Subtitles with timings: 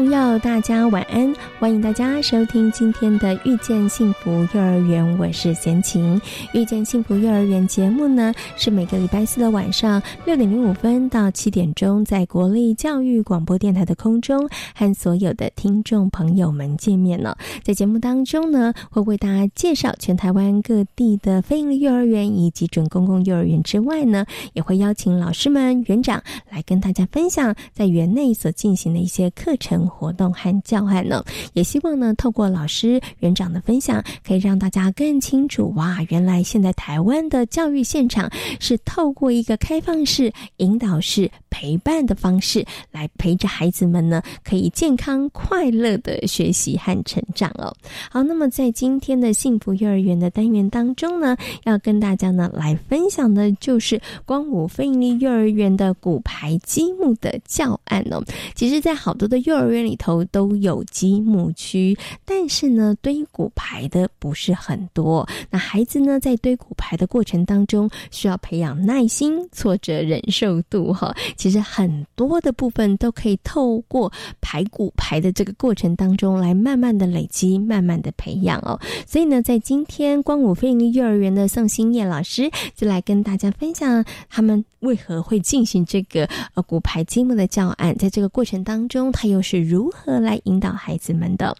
[0.00, 1.30] 朋友，大家晚安！
[1.58, 6.18] 欢迎大家收听今天的《遇见幸福幼儿园》，我是贤琴。
[6.54, 17.36] 《遇见幸福幼儿园》节目呢，是每个礼拜四的晚上六点零五分到七点钟，在国立教育广播电台的空中和所有的听众朋友们见面了。
[17.62, 29.89] 在节目当中呢，会为大家介绍全台湾各地的非营利幼儿园以及准公共幼儿园之外呢，也会邀请老师们、园长来跟大家分享在园内所进行的一些课程。
[29.90, 41.30] 活动和教案呢，也希望呢，透过老师园长的分享，可以让大家更清楚哇，原来现在台湾的教育现场是透过一个开放式、引导式。
[41.52, 47.74] 陪伴的方式来陪着孩子们呢，可以健康快乐的学习和成长哦。
[48.08, 58.24] 好，那么在今天的幸福幼儿园的单元当中呢，要跟大家呢来分享的就是光武非营利幼儿园的骨牌积木的教案哦。
[58.54, 65.28] 其实，在好多的幼儿园里头都有积木区，但是呢，堆骨牌的不是很多。
[65.50, 71.14] 那孩子呢，在堆骨牌的过程当中，需要培养耐心、挫折忍受度哈。
[71.36, 78.78] 其实很多的部分都可以透过排骨牌的这个过程当中来慢慢的累积，慢慢的培养哦。
[79.06, 91.56] 所以呢，在今天光武飞鹰幼儿园的宋新叶老师就来跟大家分享他们为何会进行这个呃骨牌积木的教案，在这个过程当中，他又是如何来引导孩子们的？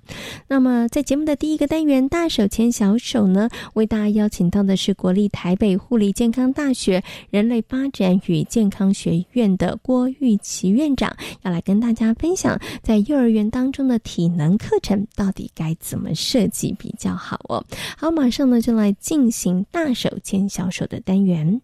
[0.48, 9.78] 那么在节目的第一个单元大手牵小手呢，为大家邀请到的是国立台北护理健康大学人类发展与健康学院的。
[9.82, 17.64] 郭玉琪院长要来跟大家分享，在幼儿园当中的体能课程到底该怎么设计比较好哦。
[17.96, 21.60] 好，马上呢就来进行大手牵小手的单元。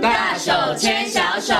[0.00, 1.54] 大手牵小手。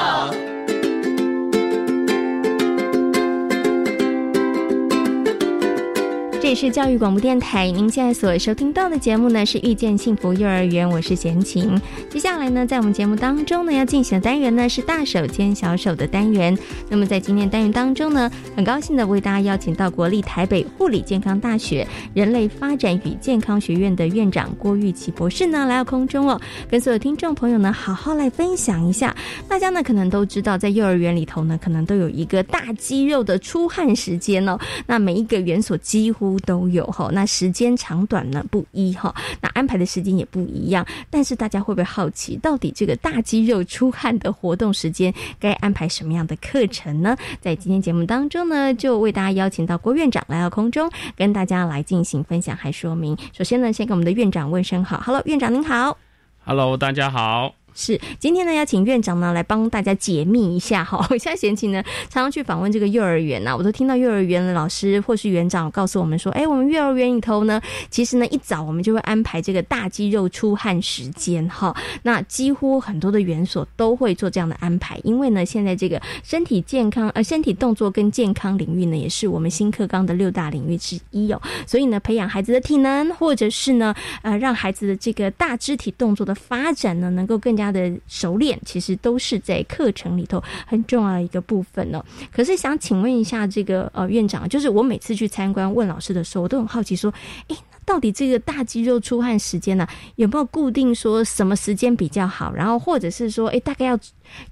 [6.44, 11.80] 这里是教育广播电台，您现在所收听到的节目呢是遇见幸福幼儿园，我是贤琴。
[12.10, 16.54] 接下来呢，在我们节目当中呢，要进行的单元呢是大手牵小手的单元。
[16.90, 26.38] 那么在今天单元当中呢，很高兴的为大家邀请到国立台北护理健康大学人类发展与健康学院的院长郭玉琪博士呢来到空中哦，
[26.70, 29.16] 跟所有听众朋友呢好好来分享一下。
[29.48, 34.58] 大家呢可能都知道，在幼儿园里头呢，可能都有一个大肌肉的出汗时间哦。
[34.86, 40.86] 那每一个园所几乎都有哈，那时间长短呢不一哈，那安排的时间也不一样。
[41.10, 47.16] 但是大家会不会好奇，到底这个大肌肉出汗的活动时间该安排什么样的课程呢？
[47.40, 53.16] 在今天节目当中呢，就为大家邀请到郭院长来到空中，跟大家来进行分享还说明。
[53.32, 55.96] 首先呢，先跟我们的院长问声好，Hello，院长您好
[56.44, 57.63] ，Hello，大家好。
[57.76, 61.04] 是，今天呢要请院长呢来帮大家解密一下哈。
[61.10, 71.74] 我现在闲情呢常常去访问这个幼儿园呐，我都听到幼儿园的老师或是园长告诉我们说，哎，我们幼儿园里头呢，其实呢一早我们就会安排这个大肌肉出汗时间哈。
[72.04, 81.42] 那几乎很多的园所都会做这样的安排，因为呢现在这个身体健康呃身体动作跟健康领域呢也是我们新课纲的六大领域之一哦。
[81.66, 83.92] 所以呢培养孩子的体能，或者是呢
[84.22, 87.63] 呃让孩子的这个大肢体动作的发展呢能够更加。
[87.64, 92.04] 他的熟练其实都是在课程里头很重要的一个部分呢。
[92.30, 97.12] 可是想请问一下这个呃院长，就是我每次去参观问老师的时候，我都很好奇说，
[97.48, 99.86] 哎，到底这个大肌肉出汗时间呢，
[100.16, 102.52] 有没有固定说什么时间比较好？
[102.52, 103.98] 然后或者是说，哎，大概要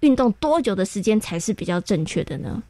[0.01, 2.63] 运动多久的时间才是比较正确的呢？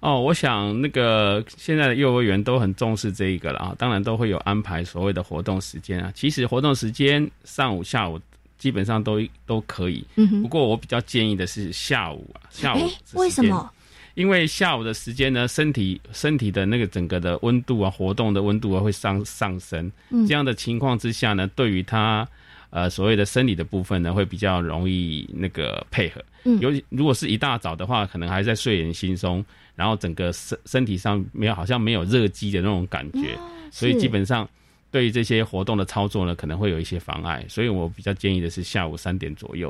[0.00, 6.12] 哦，我想那个现在的幼儿园都很重视这一个了啊，当然都会有安排所谓的活动时间啊。
[6.14, 8.18] 其实活动时间上午、下午。
[8.58, 12.90] 基本上都都可以，嗯不过我比较建议的是下午啊，下午。
[13.14, 13.70] 为什么？
[14.14, 19.90] 因为下午的时间呢，身体身体的那个整个的温度啊，活动的温度啊会上上升。
[20.10, 22.26] 嗯这样的情况之下呢，对于他
[22.70, 26.20] 呃所谓的生理的部分呢，会比较容易那个配合。
[26.42, 29.44] 嗯，尤其如果是一大早的话，可能还在睡眼惺忪，
[29.76, 33.38] 然后整个身身体上没有好像没有热机的那种感觉，
[33.70, 34.48] 所以基本上
[34.90, 37.44] 对于这些活动的操作呢，可能会有一些妨碍。
[37.48, 39.68] 所以我比较建议的是下午三点左右，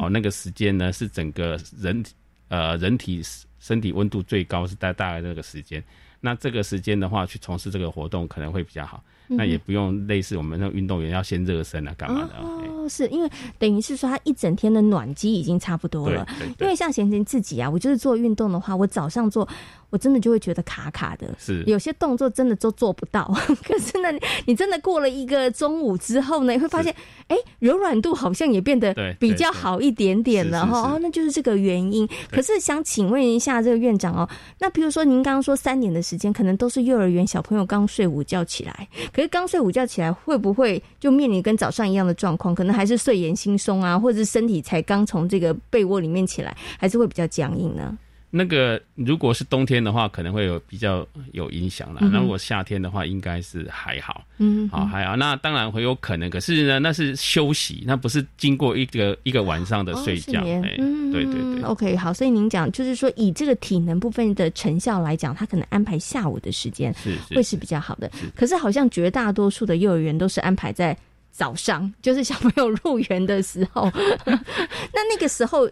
[0.00, 2.04] 哦，那个时间呢是整个人
[2.48, 3.22] 呃人体
[3.60, 5.82] 身体温度最高是在大概那个时间。
[6.20, 9.02] 那这个时间的话，去从事这个活动可能会比较好。
[9.28, 12.34] 那也不用类似我们那运动员要先热身啊，干嘛的？
[12.38, 16.26] 哦，是因为等于是说他一整天的暖机已经差不多了。
[16.60, 19.48] 因为像贤贤自己啊，我就是做运动的话，我早上做。
[19.88, 23.32] 我真的就会觉得卡卡的，是有些动作真的都做不到。
[23.64, 24.08] 可是呢，
[24.44, 26.92] 你真的过了一个中午之后呢，你会发现，
[27.28, 30.94] 哎，柔软度好像也变得比较好一点点了哈。
[30.94, 32.06] 哦，那就是这个原因。
[32.32, 42.54] 可是想请问一下这个院长哦，那比如说您刚刚说三点的时间，可能都是幼儿园小朋友刚睡午觉起来，可是刚睡午觉起来会不会就面临跟早上一样的状况？
[42.54, 47.96] 可能还是睡眼惺忪啊，或者是身体才刚从这个被窝里面起来，还是会比较僵硬呢？
[48.28, 52.00] 那个如果是冬天的话，可能会有比较有影响了。
[52.12, 54.24] 那如果夏天的话，应该是还好。
[54.38, 55.16] 嗯，好还好。
[55.16, 60.42] 那当然会有可能，可是呢，那是休息，那不是经过一个一个晚上的睡觉。
[60.78, 61.62] 嗯，对对对。
[61.62, 62.12] OK，好。
[62.12, 68.10] 所以您讲就是说，以这个体能部分的成效来讲，他可能安排下午的时间是会是比较好的。
[68.34, 70.94] 可是好像绝大多数的幼儿园都是安排在
[71.30, 73.90] 早上，就是小朋友入园的时候。
[74.26, 75.66] 那那个时候。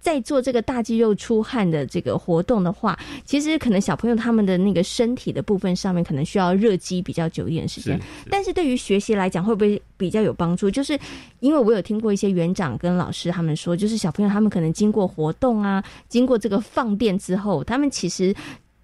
[0.00, 8.00] 在做这个大肌肉出汗的这个活动的话，其实可能小朋友他们的那个身体的部分上面可能需要热机比较久一点时间。
[8.30, 10.70] 但是对于学习来讲，会不会比较有帮助？
[10.70, 10.98] 就是
[11.40, 18.34] 因为我有听过一些园长跟老师他们说，就是小朋友他们可能经过活动啊，经过这个放电之后，他们其实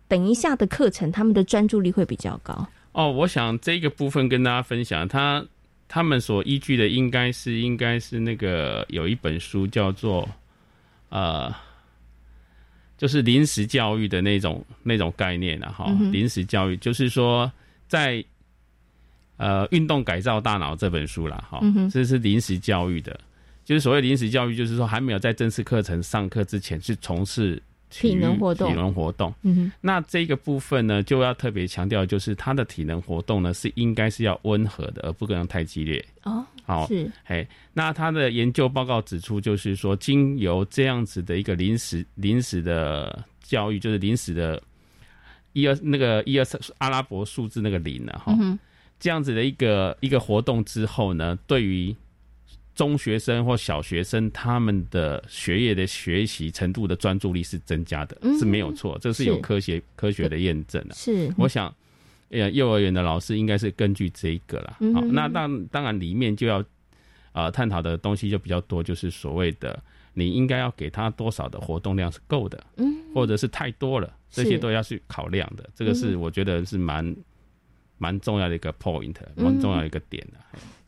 [0.07, 2.69] 等一下的课程，他们的专注力会比较高。
[2.93, 5.43] 哦，我想这个部分跟大家分享，他
[5.89, 10.29] 他们所依据的应该是应该是那个有一本书叫做。
[11.09, 11.55] 呃，
[12.97, 15.87] 就是临时教育的那种那种概念了哈。
[16.11, 17.51] 临时教育就是说，
[17.89, 18.25] 在
[19.37, 21.61] 呃《运动改造大脑》这本书了哈，
[21.91, 23.19] 这是临时教育的。
[23.65, 27.63] 就是所谓临时教育，就是说还没有在正式课程上课之前去从事。
[27.89, 29.33] 体能活动，体能活动。
[29.43, 36.05] 嗯哼，那这个部分呢，就要特别强调，就是他的体能活动呢，是应该是要温和的，而不可能太激烈。
[36.25, 44.61] 哦，好，是，嘿，那他的研究报告指出，就是说，经由这样子的一个临时、临时的教育，就是临时的
[45.53, 48.37] 一二那个一二三阿拉伯数字那个零了，哈，
[48.99, 51.95] 这样子的一个一个活动之后呢，对于
[52.77, 60.95] 中学生或小学生，他们的学业的学习程度的专注力是增加的，是没有错，这是有科学科学的验证的。
[60.95, 61.75] 是，我想，
[62.29, 64.77] 呃，幼儿园的老师应该是根据这一个了。
[64.95, 66.63] 好，那当当然里面就要
[67.33, 69.83] 啊探讨的东西就比较多，就是所谓的
[70.13, 75.67] 你应该要给他多少的活动量是够的，嗯，或者是太多了，这些都要去考量的。
[75.75, 77.17] 这个是我觉得是蛮
[77.97, 80.39] 蛮重要的一个 point，蛮重要的一个点的。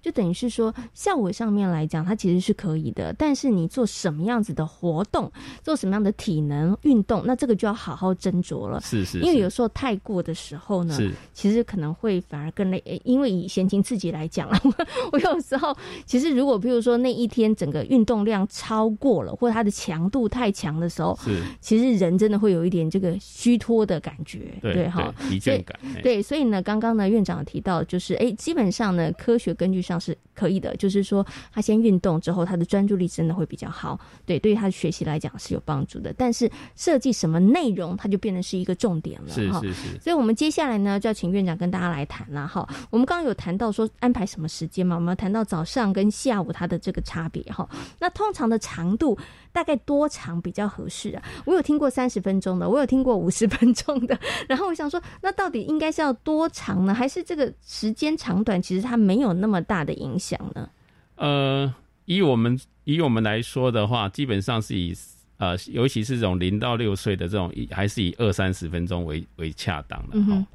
[0.08, 3.14] 就等于是说，效果上面来讲，它其实是可以的。
[3.18, 5.30] 但是你做什么样子的活动，
[5.62, 8.80] 做什么样的体能运动，那这个就要好好斟酌了。
[8.80, 12.82] 是是，因为有时候太过的时候呢，是其实可能会反而更累。
[13.04, 14.58] 因为以贤琴自己来讲啊，
[15.12, 15.76] 我有时候
[16.06, 25.78] 其实如果比如说那一天整个运动量超过了，或者它的强度太强的时候，是其实人真的会有一点这个虚脱的感觉，对哈，疲倦感。
[26.02, 36.12] 对，所以呢，刚刚呢院长提到，就是哎，基本上呢，科学根据上是可以的，就是说他先运动之后，他的专注力真的会比较好，对，对于他的学习来讲是有帮助的。
[36.16, 39.98] 但是设计什么内容，它就变成是一个重点了，是是是。
[40.00, 42.68] 所以我们接下来呢，就要请院长跟大家来谈了哈。
[42.90, 44.96] 我们刚刚有谈到说安排什么时间嘛？
[44.96, 47.68] 我们谈到早上跟下午它的这个差别哈。
[47.98, 49.18] 那通常的长度
[49.52, 51.22] 大概多长比较合适啊？
[51.44, 54.18] 我有听过三十分钟的，我有听过五十分钟的。
[54.48, 56.94] 然后我想说，那到底应该是要多长呢？
[56.94, 60.68] 还是这个时间长短其实它没有那么大的影响呢？
[61.16, 64.96] 呃，以我们以我们来说的话，基本上是以
[65.38, 70.46] 呃，尤其是这种零到六岁的这种，还是以二三十分钟为为恰当的哈。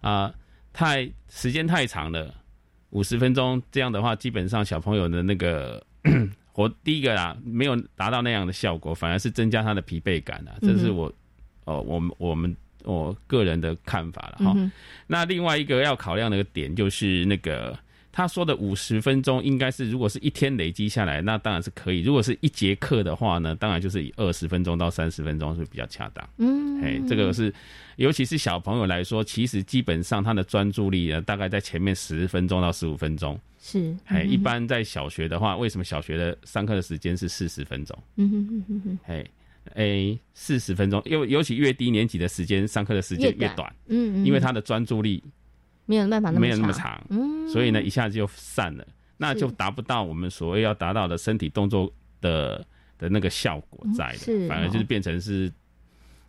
[0.00, 0.34] 啊，
[0.72, 2.34] 太时间太长了，
[2.90, 5.80] 五十分钟这样的话，基本上小朋友的那个
[6.54, 10.58] 我第一个啊，没有达到那样的效果，反而是增加他的疲惫感啊。
[10.60, 11.12] 这是我
[11.64, 14.56] 哦，我们我们我个人的看法了哈。
[15.06, 17.78] 那另外一个要考量的点就是那个。
[18.12, 26.28] 他说的五十分钟，应该是如果是一天累积下来，那当然是可以；如果是一节课的话呢，当然就是以二十分钟到三十分钟是比较恰当。
[26.38, 27.54] 嗯，哎，这个是，
[27.96, 33.38] 尤其是小朋友来说，其实基本上他的专注力呢，大概在前面十分钟到十五分钟。
[33.60, 37.96] 是，哎，一般在小学的话，为什么小学的上课的时间是四十分钟？
[38.16, 39.24] 嗯哼哼哼哼，哎，
[39.74, 43.72] 哎，四十分钟，尤尤其越低年级的时间，上课的时间越短。
[43.86, 45.22] 嗯嗯，因为他的专注力。
[45.90, 52.64] 没有办法，没有那么长，嗯，所以呢，一下子就散了，那就达不到我们所谓要达到的身体动作的
[52.96, 55.52] 的那个效果在的，反而就是变成是，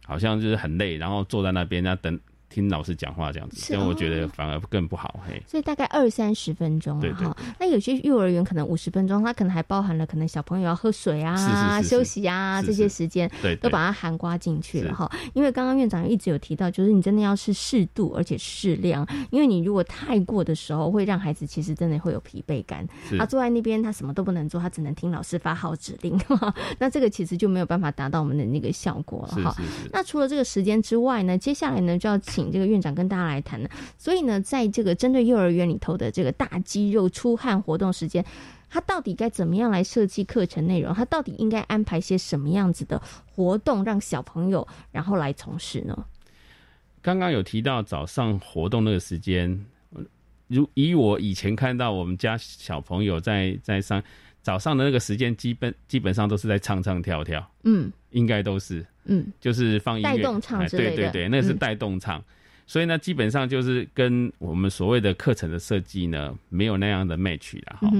[0.06, 2.20] 好像就是很累，然后坐在那边那等。
[2.52, 5.22] 听老师讲话这样子，所以我觉得反而更不好。
[5.26, 7.36] 嘿，所以大概二三十分钟，对哈。
[7.58, 15.10] 那有些幼儿园可能五十分钟，它可能还包含了可能小朋友要喝水啊、休息啊这些时间，对，都把它含刮进去了哈。
[15.34, 22.86] 因为刚刚院长一直有提到，就是你真的要是适度而且适量，因为你如果太过的时候，会让孩子其实真的会有疲惫感。
[23.18, 26.20] 他坐在那边，他什么都不能做，他只能听老师发号指令。
[26.78, 29.56] 那这个其实就没有办法达到我们的那个效果了哈。
[29.94, 32.41] 那除了这个时间之外呢，接下来呢就要请。
[32.42, 38.26] 请这个院长跟大家来谈呢，所以呢，在这个针对幼儿园里头的这个大肌肉出汗活动时间，
[38.70, 40.94] 他到底该怎么样来设计课程内容？
[40.94, 43.02] 他到底应该安排些什么样子的
[43.36, 46.06] 活动，让小朋友然后来从事呢？
[47.02, 49.66] 刚刚有提到早上活动那个时间，
[50.48, 54.02] 如以我以前看到我们家小朋友在在上
[54.42, 58.86] 早上的那个时间，基本基本上都是在唱唱跳跳，嗯，应该都是。
[59.06, 62.24] 嗯，就是放音乐，带动唱之类的，对对对，那是带动唱，
[62.68, 67.92] 所以呢，基本上就是跟我们所谓的课程的设计呢，没有那样的 match 了哈。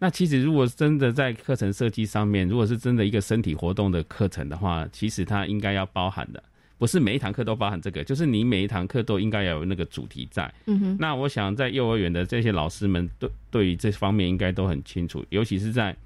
[0.00, 6.42] 那其实如果真的在课程设计上面，如果是真的一个身体活动的课程的话，其实它应该要包含的，
[6.82, 10.52] 不是每一堂课都包含这个，就是你每一堂课都应该要有那个主题在。
[10.66, 10.96] 嗯哼。
[10.98, 15.96] 那我想在幼儿园的这些老师们，对对于这方面应该都很清楚，尤其是在。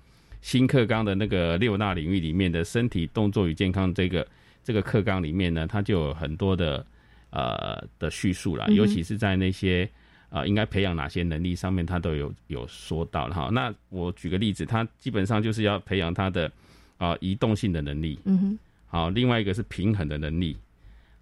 [0.43, 4.25] 新课纲的那个六大领域里面的身体动作与健康这个
[4.63, 6.87] 这个课纲里面呢，它就有很多的
[7.31, 9.89] 呃的叙述了，尤其是在那些
[10.29, 13.49] 呃应该培养哪些能力上面，它都有有说到了哈。
[13.51, 16.53] 那我举个例子，它基本上就是要培养他的
[16.99, 20.57] 啊移动性的能力，嗯哼，好，另外一个是平衡的能力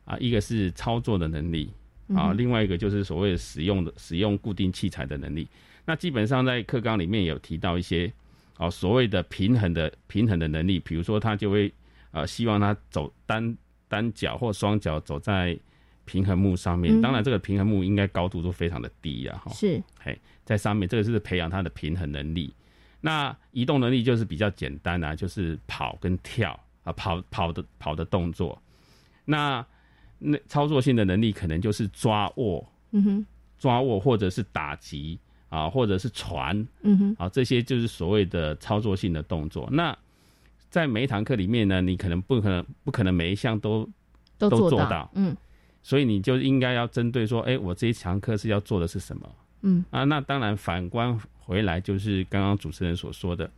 [0.05, 1.73] 啊，一个是操作的能力
[2.15, 5.49] 啊，另外一个就是所谓使用的使用固定器材的能力。
[5.85, 8.13] 那基本上在课纲里面有提到一些。
[8.57, 11.75] 哦，所谓的平衡的平衡的能力，比如说他就会，
[12.13, 13.59] 呃，希望他走单
[13.89, 15.59] 单脚或双脚走在
[16.05, 17.01] 平衡木上面。
[17.01, 19.51] 当然，这个平衡木应该高度都非常的低呀，哈。
[19.53, 22.55] 是，嘿，在上面，这个是培养他的平衡能力。
[23.01, 26.53] 那移动能力就是比较简单啊，就是跑跟跳
[26.85, 28.63] 啊，跑跑的跑的动作。
[29.25, 29.67] 那
[30.19, 33.27] 那操作性的能力可能就是抓握，嗯哼，
[33.59, 35.19] 抓握或者是打击。
[35.51, 39.69] 啊，或者是传，嗯哼，啊，这些就是所谓的操作性的动作。
[39.71, 39.97] 那
[40.69, 43.89] 在每一堂课里面呢，你可能不可能不可能每一项都
[44.37, 45.37] 都做到，嗯，
[45.81, 49.85] 所以你就应该要针对说，哎，我这一堂课是要做的是什么，嗯。
[49.91, 53.49] 啊，那当然反观回来就是刚刚主持人所说的，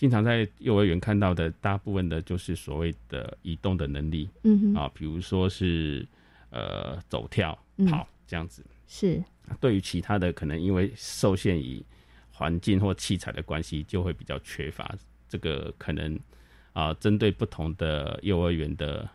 [0.00, 6.08] 经常在幼儿园看到的大部分的就是所谓的移动的能力，嗯哼，啊，比如说是
[6.48, 7.52] 呃走跳
[7.86, 9.22] 跑这样子，是。
[9.60, 11.84] 对于其他的，可能因为受限于
[12.32, 14.90] 环境或器材的关系，就会比较缺乏。
[15.28, 16.18] 这个可能
[16.72, 19.06] 啊，针对不同的幼儿园的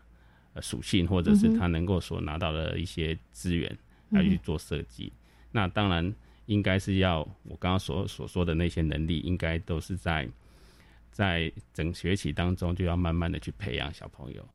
[0.61, 3.75] 属性，或者是他能够所拿到的一些资源
[4.09, 5.11] 来去做设计。
[5.51, 6.13] 那当然，
[6.45, 10.29] 应该是要我刚刚所所说的那些能力，应该都是在
[11.15, 14.45] 在整学期当中就要慢慢的去培养小朋友。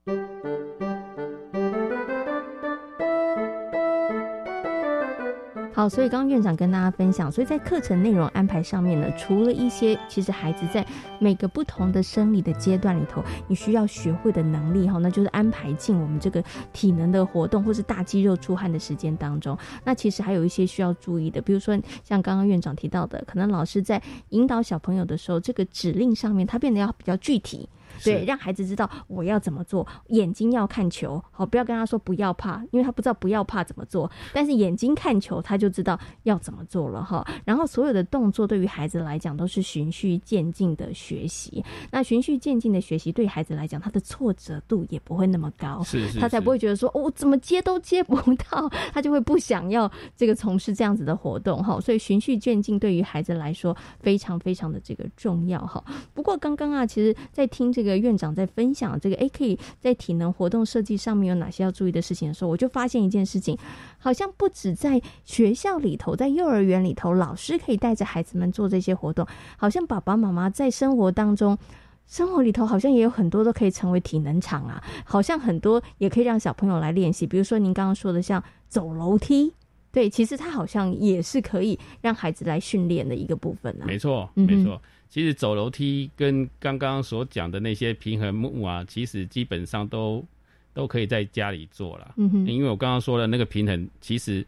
[5.73, 10.85] 好，所以刚刚院长跟大家分享，所以在课程内容安排上面呢，除了一些其实孩子在
[11.21, 19.57] 每个不同的生理的阶段里头，你需要学会的能力哈，那就是安排进我们这个体能的活动或是大肌肉出汗的时间当中。
[19.85, 27.69] 那其实还有一些需要注意的，比如说像刚刚院长提到的，可能老师在引导小朋友的时候，这个指令上面他变得要比较具体。
[28.05, 37.27] 对，让孩子知道我要怎么做，眼睛要看球，好，不要跟他说不要怕，因为他不知道不要怕怎么做，但是眼睛看球，他就知道要怎么做了哈。
[37.45, 48.17] 然后所有的动作对于孩子来讲都是循序渐进的学习，那循序渐进的学习对孩子来讲，他的挫折度也不会那么高，是是，他才不会觉得说我怎么接都接不
[48.51, 51.79] 到，他就会不想要这个从事这样子的活动哈。
[51.81, 55.85] 所以循序渐进对于孩子来说非常非常的这个重要哈。
[56.15, 57.90] 不过刚刚啊，其实在听这个。
[57.91, 63.57] 个院长在分享这个，哎，可以在体能活动设计上面有哪些要注意的事情的时候，我就发现一件事情，
[63.99, 71.59] 好像不止在学校里头，在幼儿园里头，老师可以带着孩子们做这些活动，好像爸爸妈妈在生活当中。
[72.07, 77.25] 生活里头好像也有很多都可以成为体能场啊，好像很多也可以让小朋友来练习。
[77.25, 79.55] 比如说您刚刚说的像走楼梯，
[79.93, 83.87] 对，其实它好像也是可以让孩子来训练的一个部分啊。
[83.87, 84.83] 没错，没错。
[85.11, 90.25] 其实走楼梯跟刚刚所讲的那些平衡木啊，其实基本上都
[90.73, 92.15] 都可以在家里做了。
[92.17, 94.47] 嗯哼，因为我刚刚说的那个平衡，其实。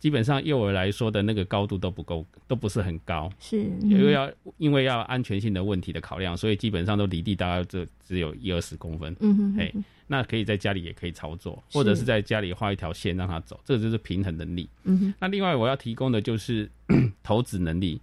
[0.00, 9.16] 基本上幼儿来说的那个高度都不够，都不是很高，是因为要因为要安全性的问题的考量，所以基本上都离地大概只只有一二十公分。
[9.20, 9.72] 嗯哼，哎，
[10.06, 14.68] 那可以在家里也可以操作，或者是在家里画一条线让他走，这个就是平衡能力。
[14.82, 16.70] 嗯哼，那另外我要提供的就是
[17.24, 17.98] 投掷能力。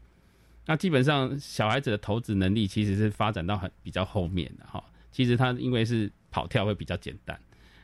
[0.66, 7.40] 那基本上小孩子的投掷能力其实是发展到很比较后面的哈，其实他因为是跑跳会比较简单。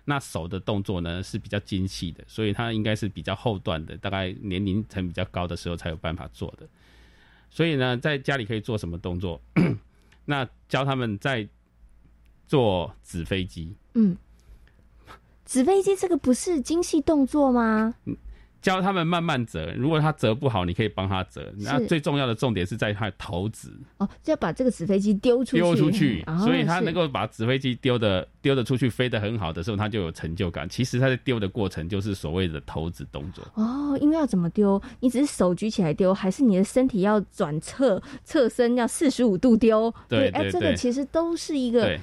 [0.06, 6.66] 那手的动作呢是比较精细的，所以他应该是比较后段的，大概年龄层比较高的时候才有办法做的。
[7.50, 9.42] 所以呢，在家里可以做什么动作？
[10.24, 11.46] 那教他们在
[12.46, 13.76] 做纸飞机。
[13.96, 14.16] 嗯，
[15.46, 17.96] 纸飞机这个不是精细动作吗？
[18.68, 21.54] 教他们慢慢折，如果他折不好，你可以帮他折。
[21.60, 26.22] 那最重要的重点是在他的投掷哦，就要把这个纸飞机丢出去，丢出去。
[26.44, 30.68] 所以他能够把纸飞机丢的丢的出去，飞得很好的时候，他就有成就感。
[30.68, 33.42] 其实他在丢的过程就是所谓的投掷动作。
[33.54, 34.82] 哦，因为要怎么丢？
[35.00, 39.94] 你只是手举起来丢，还是你的身体要转侧侧身要四十五度丢？
[40.10, 41.98] 对，哎，这个其实都是一个。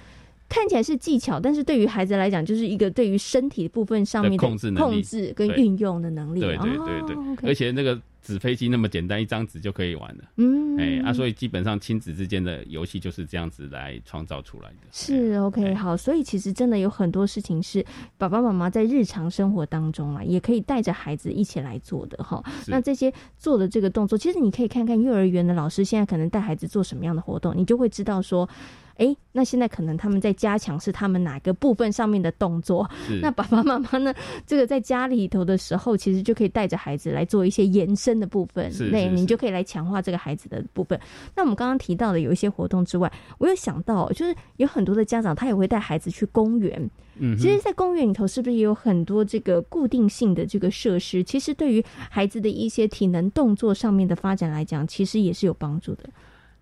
[0.55, 6.39] 看起来是技巧，但是对于孩子来讲，就是一个对于身体部分上面的控制、控制跟运用的能力。
[6.39, 10.25] 对对对对，而且那个纸飞机那么简单，一张纸就可以玩了。
[10.37, 14.87] 嗯，哎啊，所以基本上亲子之间的游戏就是这样子来创造出来的。
[14.93, 17.85] 是 OK，好，所以其实真的有很多事情是
[18.17, 22.41] 爸爸妈妈在日常生活当中啊，也可以带着孩子一起来做的哈。
[22.69, 28.49] 那这些做的这个动作，其实你可以看看幼儿园的老师现在可能带孩子做什么样的活动，你就会知道说。
[28.97, 32.89] 哎，那现在可能他们在加强是他们哪个部分上面的动作？
[33.21, 34.15] 那爸爸妈妈呢？
[34.47, 38.71] 这个在家里头的时候，其实就可以带着孩子来做一些延伸的部分。
[38.93, 40.99] 那你就可以来强化这个孩子的部分。
[41.35, 46.91] 那我们刚刚提到的有一些活动之外，我有想到，就是有很多的家长他也会带孩子去公园。
[47.17, 51.23] 嗯，其实，在公园里头是不是也有很多这个固定性的这个设施？
[51.25, 56.05] 其实对于孩子的一些体能动作上面的发展来讲，其实也是有帮助的。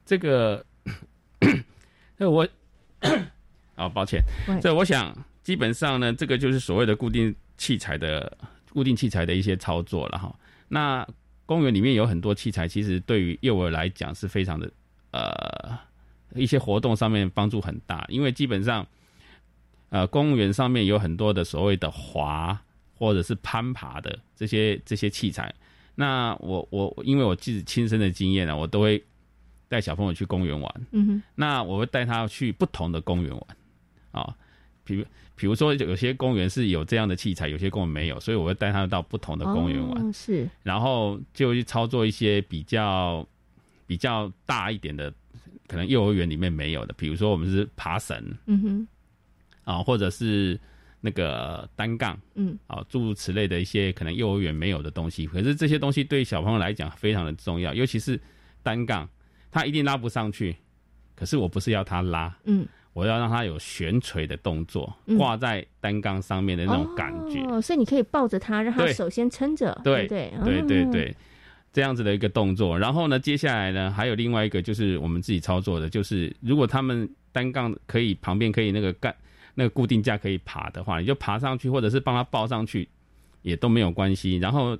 [0.06, 0.64] 这个。
[2.22, 2.46] 那我，
[3.74, 4.22] 啊，抱歉，
[4.60, 8.38] 这我想基本上呢，这个就是所谓的固定器材的
[8.70, 10.32] 固定器材的一些操作了哈。
[10.68, 11.04] 那
[11.46, 14.70] 公园里面有很多器材，其实对于幼儿来讲是非常的
[15.10, 15.76] 呃
[16.36, 18.86] 一些活动上面帮助很大，因为基本上
[19.88, 22.56] 呃公园上面有很多的所谓的滑
[22.94, 25.52] 或者是攀爬的这些这些器材。
[25.96, 29.02] 那我我因为我自己亲身的经验呢，我都会。
[29.72, 33.42] 带小朋友去公园玩，嗯哼，那我会带他去不同的公园玩，
[34.10, 34.36] 啊，
[34.84, 35.02] 比如
[35.34, 43.26] 比如说有些公园是有这样的器材，有些公园没有，所以我会带他到不同的公园玩，是，然后就去操作一些比较
[43.86, 45.10] 比较大一点的，
[45.66, 48.88] 可能幼儿园里面没有的，比如说我们是爬绳，嗯哼，
[49.64, 50.60] 啊，或者是
[51.00, 58.20] 那个单杠，嗯，啊，诸如此类的一些可能幼儿园没有的东西，可是这些东西对小朋友来讲非常的重要，尤其是
[58.62, 59.08] 单杠。
[59.52, 60.56] 他一定拉不上去，
[61.14, 67.40] 可是我不是要他拉，嗯，我要让他有悬垂的动作，挂在单杠上面的那种感觉。
[67.42, 71.16] 哦，所以你可以抱着他，让他首先撑着，对对对对对，
[71.70, 72.78] 这样子的一个动作。
[72.78, 79.14] 然后呢，接下来呢，还有另外一个就是我们自己操作的，就是如果他们单杠可以旁边可以那个干
[79.54, 82.88] 那个固定架可以爬的话，你就爬上去，或者是帮他抱上去，
[83.42, 84.38] 也都没有关系。
[84.38, 84.76] 然后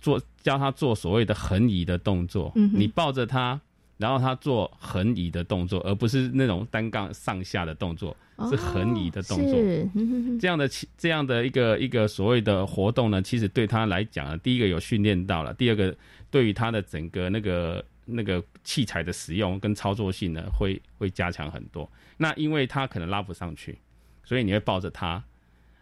[0.00, 3.60] 做教他做所谓的横移的动作，你抱着他。
[3.98, 8.16] 然后他做横移的动作，而不是那种单杠上下的动作，
[8.50, 9.58] 是横移的动作。
[10.38, 15.96] 这样的这样的一个一个所谓的活动呢，其实对他来讲，第一个有训练到了，第二个
[16.30, 21.90] 对于他的整个那个那个器材的使用跟操作性呢，会会加强很多。
[22.18, 23.78] 那因为他可能拉不上去，
[24.24, 25.22] 所以你会抱着他。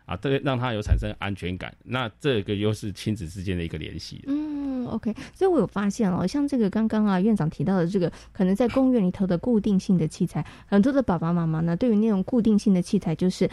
[0.06, 4.22] 啊，这个，让他有产生安全感，那这个又是亲子之间的一个联系。
[4.26, 13.48] 嗯，OK，所以我有发现哦，像这个刚刚啊院长提到的这个，可能在公园里头的固定性的器材，很多的爸爸妈妈呢，对于那种固定性的器材，就是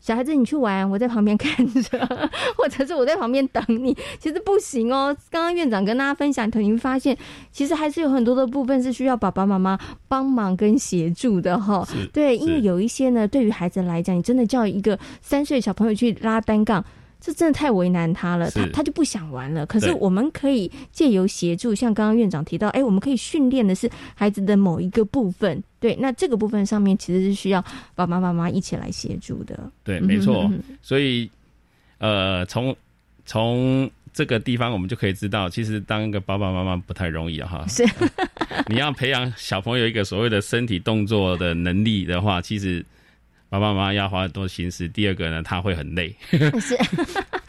[0.00, 1.98] 小孩子，你去玩，我在旁边看着，
[2.56, 5.16] 或者是我在旁边等你，其实不行哦。
[5.30, 7.16] 刚刚院长跟大家分享，你会发现，
[7.50, 11.86] 其实还是有很多的部分是需要爸爸妈妈帮忙跟协助的哈。
[12.12, 16.84] 对，因为有一些呢，对于孩子来讲，你真的叫一个三岁小朋友去拉单杠。
[17.26, 19.66] 这真的太为难他了，他他就不想玩了。
[19.66, 25.60] 可是我们可以借由协助，像刚刚院长提到，哎，我们可以训练的是孩子的某一个部分。
[25.80, 27.60] 对，那这个部分上面其实是需要
[27.96, 29.58] 爸爸妈妈一起来协助的。
[29.82, 30.48] 对，没错。
[30.80, 31.28] 所以，
[31.98, 32.76] 呃，从
[33.24, 37.66] 从这个地方我们就可以知道，其实当一个爸爸妈妈不太容易啊，哈。
[37.66, 37.84] 是，
[38.70, 42.86] 你要培养小朋友一个所谓的身体动作的能力的话，其实。
[43.58, 44.86] 爸爸妈妈要花很多心思。
[44.88, 46.14] 第二个呢，他会很累。
[46.60, 46.76] 是。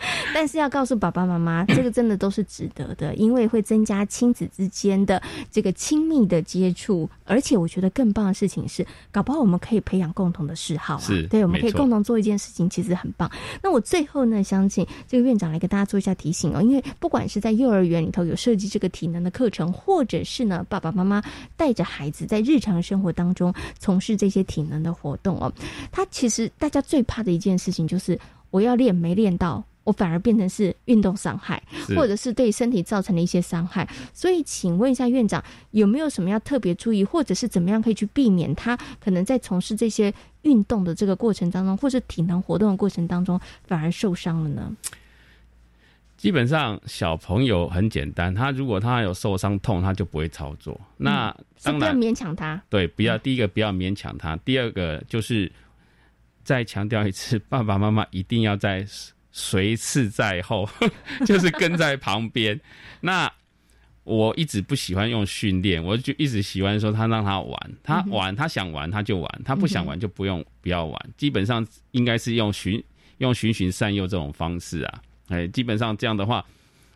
[0.34, 13.30] 但是要告诉爸爸妈妈， 这个真的都是值得的，因为会增加亲子之间的这个亲密的接触，而且我觉得更棒的事情是，搞不好我们可以培养共同的嗜好，啊对，我们可以共同做一件事情，其实很棒。
[13.62, 21.22] 那我最后呢，相信这个院长来给大家做一下提醒哦，因为不管是在幼儿园里头有设计这个体能的课程，或者是呢爸爸妈妈
[21.56, 25.52] 带着孩子在日常生活当中从事这些体能的活动哦，
[25.92, 28.20] 他其实大家最怕的一件事情就是
[28.52, 29.64] 我要练没练到。
[29.88, 31.64] 我反而变成是运动伤害，
[31.96, 33.88] 或者是对身体造成了一些伤害。
[34.14, 44.76] 所以，请问一下院长，有没有什么要特别注意，或者是怎么样可以去避免他可能在从事这些运动的这个过程当中，或是体能活动的过程当中，反而受伤了呢？
[46.18, 50.78] 基本上，小朋友很简单，他如果他有受伤痛，他就不会操作。
[50.98, 55.50] 那当然勉强他，对，不要第一个不要勉强他，第二个就是
[56.44, 58.86] 再强调一次，爸爸妈妈一定要在。
[59.40, 60.68] 随侍在后，
[61.24, 62.60] 就是跟在旁边。
[63.02, 63.32] 那
[64.04, 71.10] 我一直不喜欢用训练，我就一直喜欢说他让他玩，他玩，他想玩他就玩，他不想玩就不用不要玩。
[71.16, 72.84] 基本上应该是用循
[73.20, 75.02] 用循循善诱这种方式啊。
[75.28, 76.44] 哎，基本上这样的话，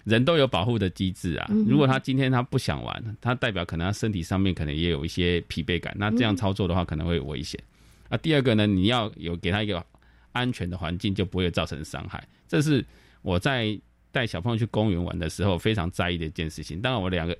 [0.05, 1.47] 人都有保护的机制啊。
[1.67, 7.61] 如果他今天他不想玩，他代表可能他身体上面可能也有一些疲惫感，那这样操作的话可能会危险。
[8.09, 9.85] 啊，第二个呢，你要有给他一个。
[10.33, 12.85] 安全的环境就不会造成伤害，这是
[13.21, 13.79] 我在
[14.11, 16.81] 带小朋友去公园玩的时候非常在意的一件事情。
[16.81, 17.37] 当然，我两个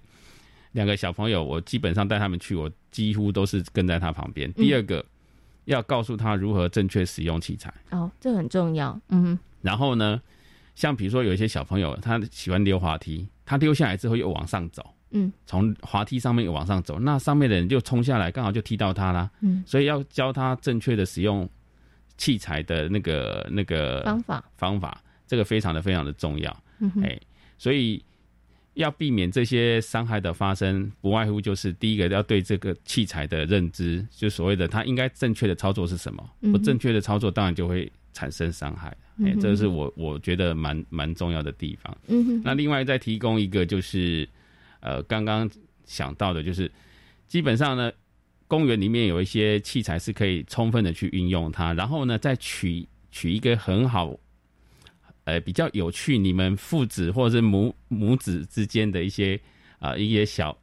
[0.72, 4.52] 两个小朋友，我基本上带他们去，我几乎都是跟在他旁边。
[4.54, 5.06] 第二个，
[5.66, 7.74] 要告诉他如何正确使用器材。
[7.90, 9.00] 哦，这很重要。
[9.10, 9.38] 嗯。
[9.62, 10.22] 然后呢，
[10.76, 14.96] 像比如说有一些小朋友，他喜欢溜滑梯，他溜下来之后又往上走。
[15.10, 15.32] 嗯。
[15.46, 19.30] 从滑梯上面又往上走，那上面的人就冲下来，刚好就踢到他啦。
[19.42, 19.62] 嗯。
[19.66, 21.50] 所以要教他正确的使用。
[22.22, 24.44] 器材的那个那个方法。
[24.56, 27.20] 方法，这个非常的非常的重要，嗯哎，
[27.58, 28.00] 所以
[28.76, 41.98] 要避免这些伤害的发生，不外乎就是第一个要对这个器材的认知，就所谓的它应该正确的操作是什么，不正确的操作当然就会产生伤害，哎，这是我我觉得蛮蛮重要的地方。
[42.06, 44.30] 嗯哼，那另外再提供一个就是，
[44.80, 45.50] 呃，刚刚
[45.86, 46.72] 想到的就是，
[47.28, 47.92] 基本上呢。
[48.52, 54.14] 公园里面有一些器材是可以充分的去运用它，然后呢，再取取一个很好，
[55.24, 59.40] 呃，比较有趣，你们父子或者是母母子之间的一些
[59.80, 60.58] 啊一些小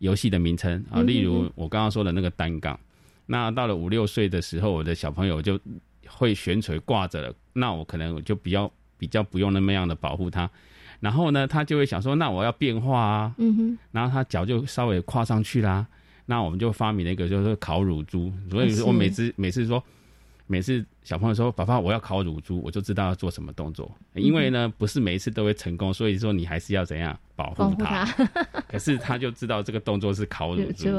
[0.00, 2.78] 游戏的名称啊，例如我刚刚说的那个单杠，
[3.24, 5.58] 那到了五六岁的时候，我的小朋友就
[6.06, 10.50] 会悬垂挂着了，那我可能就比较比较不用那么样的保护他，
[11.00, 15.86] 然后呢，他就会想说，那我要变化啊，嗯哼，然后他脚就稍微跨上去啦。
[16.30, 18.32] 那我们就发明了一个，就是烤乳猪。
[18.48, 19.82] 所以说我每次每次说，
[20.46, 23.90] 每次小朋友说：“爸爸，我要烤乳猪”，我就知道要做什么动作。
[24.14, 27.18] 因为呢，不是每一次都会成功，所以说你还是要怎样？
[27.36, 28.04] 保护他，
[28.68, 30.90] 可是他就知道这个动作是烤乳猪。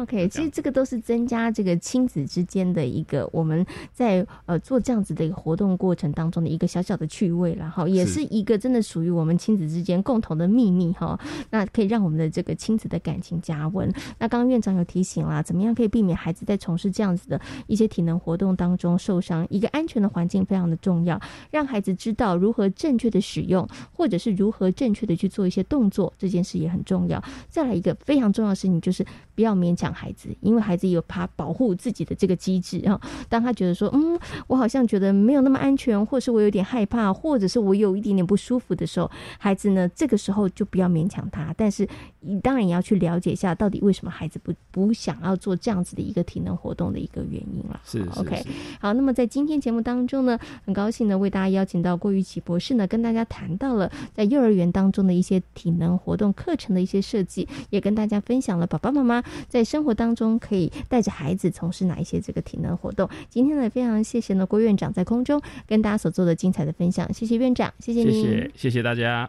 [0.00, 11.16] OK，其实这个都是增加这个亲子之间的一个我们在呃做这样子的一个活动过程当中的一个小小的趣味然后也是一个真的属于我们亲子之间共同的秘密哈。
[11.50, 13.88] 那可以让我们的这个亲子的感情加温。
[14.18, 19.46] 那刚刚院长有提醒啦，怎么样可以避免孩子在从事这样子的一些体能活动当中受伤？
[19.50, 21.20] 一个安全的环境非常的重要，
[21.52, 25.58] 让孩子知道如何正确的使用，或者是如何正确的去做一些。
[25.68, 27.22] 动作这件事也很重要。
[27.50, 32.98] 再来一个非常重要的事情，就是不要勉强孩子，因为孩子有怕保护自己的这个机制啊。
[33.28, 41.52] 当他觉得说，嗯，我好像觉得没有那么安全，或是我有点害怕，或者是我有一点点不舒服的时候，孩子呢，这个时候就不要勉强他。
[41.54, 41.86] 但是，
[42.20, 47.78] 你当然也要去了解一下，到底为什么孩子不不想要做这样子的一个体能活动的一个原因了。
[47.84, 48.42] 是 OK。
[48.80, 63.10] 好，那么在今天节目当中呢，很高兴呢为大家邀请到郭玉琪博士呢，跟大家谈到了在幼儿园当中的一些体能活动课程的一些设计，也跟大家分享了爸爸妈妈在生活当中可以带着孩子从事哪一些这个体能活动。
[63.28, 69.28] 今天呢，非常谢谢呢郭院长在空中跟大家所做的精彩的分享，谢谢院长，谢谢您，谢谢谢谢大家。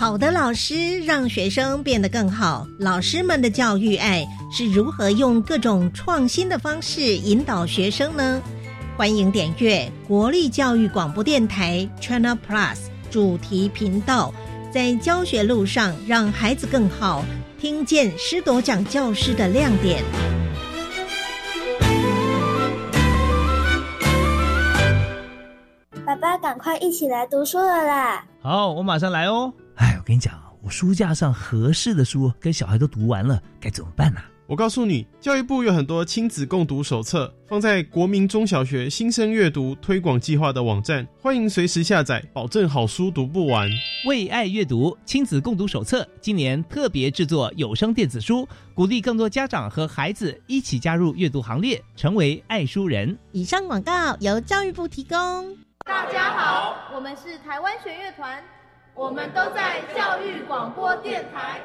[0.00, 2.66] 好的老师让学生变得更好。
[2.78, 8.40] 老师们的教育爱是如何用各种创新的方式引导学生呢？
[8.96, 12.78] 欢迎点阅国立教育广播电台 China Plus
[13.10, 14.32] 主题频道，
[14.72, 17.22] 在教学路上让孩子更好，
[17.60, 20.02] 听见师铎奖教师的亮点。
[26.06, 28.24] 爸爸，赶快一起来读书了啦！
[28.42, 29.52] 好，我马上来哦。
[30.10, 34.20] 哎，我跟你讲我书架上合适的书跟小孩都读完了，该怎么办呢？
[34.48, 43.70] 我告诉你，教育部有很多亲子共读手册，放在国民中小学新生阅读推广计划的网站，欢迎随时下载，保证好书读不完。
[44.04, 53.16] 为爱阅读亲子共读手册，今年特别制作有声电子书，鼓励更多家长和孩子一起加入阅读行列，成为爱书人。
[53.30, 55.56] 以上广告由教育部提供。
[55.86, 58.42] 大家好，我们是台湾学乐团。
[58.94, 61.60] 我们都在教育广播电台。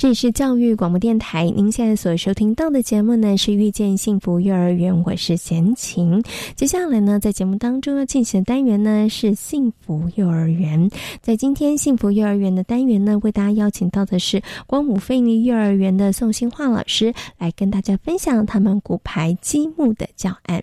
[0.00, 6.22] 这里是教育广播电台，您现在所收听到的节目呢是《遇见幸福幼儿园》，我是贤琴。
[6.56, 10.90] 接下来呢，在节目当中要进行的单元呢是幸福幼儿园。
[11.20, 20.62] 在今天幸福幼儿园的单元呢，为大家邀请到的是光武菲尼幼儿园的宋新化老师，来跟大家分享他们骨牌积木的教案。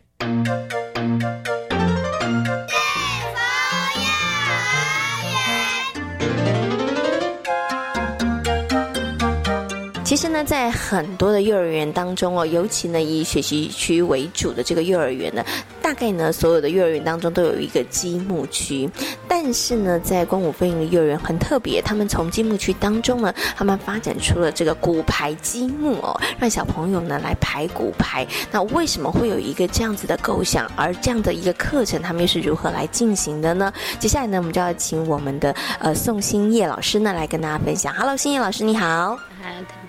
[10.08, 15.44] 其实呢，在很多的幼儿园当中哦，尤其呢以学习区为主的这个幼儿园呢，
[15.82, 18.90] 大概呢所有的幼儿园当中都有一个积木区。
[19.28, 28.26] 但是呢，在光武飞鹰的幼儿园很特别，他们从积木区当中呢，他们发展出了这个骨牌积木哦，让小朋友呢来排骨牌。
[28.50, 30.72] 那为什么会有一个这样子的构想？
[30.78, 33.74] 而这样的一个课程，他们又是如何来进行的呢？
[34.00, 37.94] 接下来呢，我们就要请我们的呃宋新叶老师呢来跟大家分享。
[37.94, 39.20] Hello，新叶老师，你好。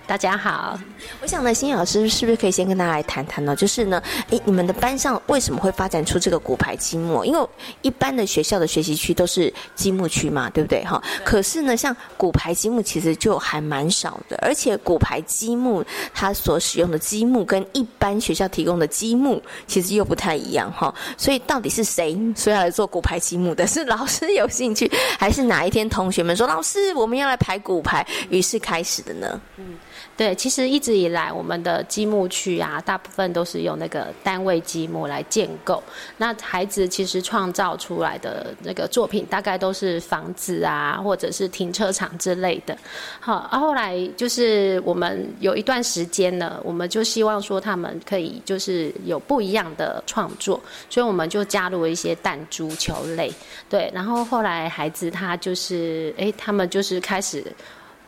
[0.08, 0.80] 大家好，
[1.20, 3.54] 我想呢，新老师是不是可以先跟大家来谈谈呢？
[3.54, 7.22] 就是呢，诶，你们的班上为什么会发展出这个骨牌积木？
[7.26, 7.48] 因为
[7.82, 10.82] 一般的学校的学习区都是积木区嘛，对不对？
[10.82, 20.92] 哈，可是呢，像骨牌积木其实就还蛮少的，而且骨牌积木它所使用的积木跟一般学校提供的积木其实又不太一样哈。
[21.18, 23.66] 所以到底是谁说要来做骨牌积木的？
[23.66, 29.38] 是老师有兴趣，还是哪一天同学们说老师我们要来排骨牌，于是开始的呢？
[29.58, 29.76] 嗯。
[30.18, 35.80] 对，其实一直以来我们的积木区啊，大部分都是用那个单位积木来建构。
[36.16, 42.76] 那孩子其实创造出来的那个作品，大概都是房子啊，或者是停车场之类的。
[43.20, 53.32] 好，啊，后来就是我们有一段时间呢，我们就希望说他们可以就是有不一样的创作，所以我们就加入一些弹珠球类。
[53.70, 57.44] 对，然后后来孩子他就是，哎，他们就是开始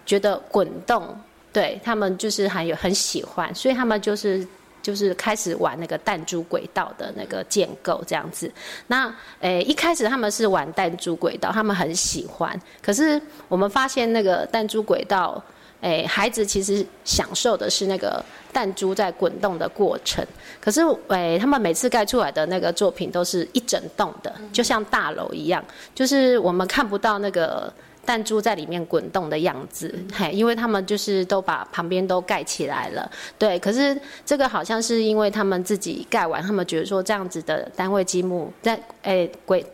[0.04, 1.16] 觉得滚动。
[1.52, 4.46] 对他们就是还有很喜欢，所以他们就是
[4.82, 8.50] 就是开始玩那个弹珠轨道的那个建构这样子。
[8.86, 12.58] 那诶一开始他们是玩弹珠轨道，他们很喜欢。
[12.80, 15.42] 可是我们发现那个弹珠轨道，
[15.80, 20.24] 诶孩子其实享受的是那个弹珠在滚动的过程。
[20.60, 25.62] 可是诶他们每次盖出来的那个作品都是一整栋的，就像大楼一样，
[25.94, 27.72] 就是我们看不到那个。
[28.04, 33.58] 弹珠在里面滚动的样子，嘿，因为他们就是都把旁边都盖起来了，对。
[33.58, 39.64] 可是这个好像是因为他们自己盖完，他们觉得说这样子的单位积木在诶轨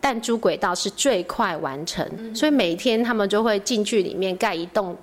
[0.00, 4.96] 弹珠轨道是最快完成，所以每天他们就会进去里面盖一栋。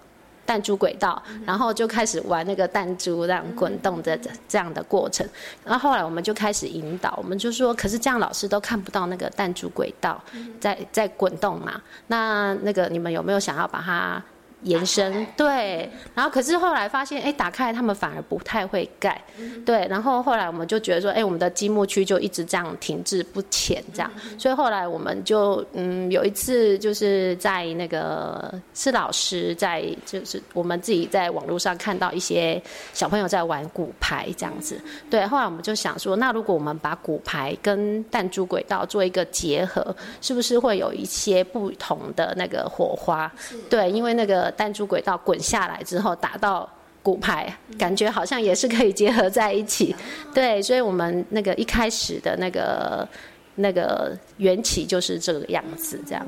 [0.46, 5.28] 弹珠轨道，然后就开始玩那个弹珠这样滚动的这样的过程。
[5.64, 10.22] 然后后来我们就开始引导，我们就说，可是这样老师都看不到那个弹珠轨道
[10.60, 11.82] 在在滚动嘛？
[12.08, 14.24] 那那个你们有没有想要把它？
[14.66, 19.22] 延伸对，然后可是后来发现，哎，打开他们反而不太会盖，
[19.64, 32.60] 对，然后后来我们就觉得说，哎，我们的积木区就一直这样停滞不前，这样，所以后来我们就嗯有一次就是在那个是老师在就是我们自己在网络上看到一些
[32.92, 43.32] 小朋友在玩骨牌这样子，对，后来我们就想说，那如果我们把骨牌跟弹珠轨道做一个结合，是不是会有一些不同的那个火花？
[43.70, 44.55] 对，因为那个。
[44.58, 46.70] 弹珠轨道滚下来之后打到
[47.04, 49.96] 骨牌，感觉好像也是可以结合在一起。
[50.34, 53.08] 对，所以我们那个一开始的那个
[53.56, 56.26] 那个缘起就是这个样子，这样。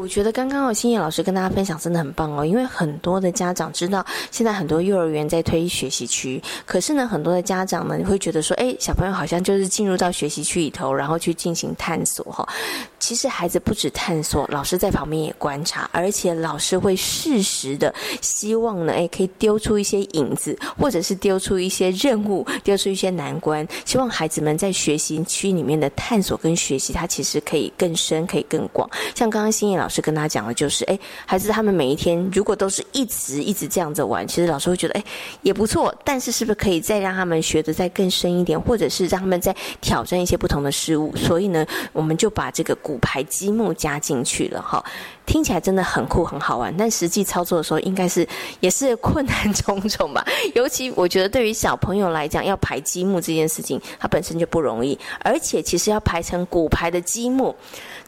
[0.00, 12.48] 我觉得刚刚哦，新叶老师跟大家分享真的很棒哦，因为很多的家长知道现在很多幼儿园在推学习区，可是呢，很多的家长呢，你会觉得说，哎，小朋友好像就是进入到学习区里头，然后去进行探索哈。
[12.98, 28.88] 其实孩子不止探索，老师在旁边也观察，而且老师会适时的希望呢，哎，可以丢出一些影子，或者是丢出一些任务，丢出一些难关，希望孩子们在学习区里面的探索跟学习，它其实可以更深，可以更广。
[29.14, 35.04] 像刚刚新叶老师跟他讲的就是，哎，孩子他们每一天如果都是一直一直这样子玩，其实老师会觉得，哎，
[35.42, 35.94] 也不错。
[36.02, 41.14] 但是是不是可以再让他们学的再更深一点，或者是让他们再挑战一些不同的事物？
[41.14, 42.70] 所以呢，我们就把这个。
[42.82, 44.80] 骨牌积木加进去了哈，
[45.30, 48.26] 听起来真的很酷很好玩，但实际操作的时候应该是
[48.58, 50.26] 也是困难重重吧。
[50.56, 57.54] 尤其我觉得对于小朋友来讲，要排积木这件事情，它本身就不容易，而且其实要排成骨牌的积木。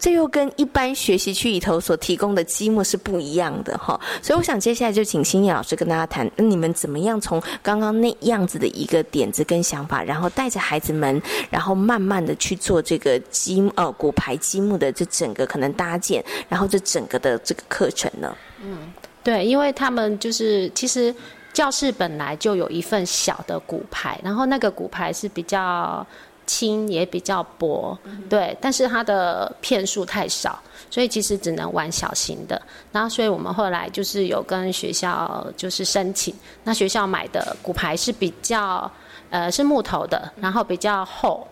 [0.00, 18.34] 这又跟一般学习区里头所提供的积木是不一样的哈，所以我想接下来就请新叶老师跟大家谈，那你们怎么样从刚刚那样子的一个点子跟想法，然后带着孩子们，然后慢慢的去做这个积呃骨牌积木的这整个可能搭建，然后这整个的这个课程呢？
[18.62, 21.14] 嗯，对，因为他们就是其实
[21.52, 26.04] 教室本来就有一份小的骨牌，然后那个骨牌是比较。
[26.44, 27.96] 轻也比较薄，
[28.28, 32.60] 对，但是它的片数太少，所以其实只能玩小型的。
[32.90, 38.90] 然后，所以我们后来就是有跟学校就是申请，那学校买的骨牌是比较
[39.30, 41.46] 呃是木头的，然后比较厚，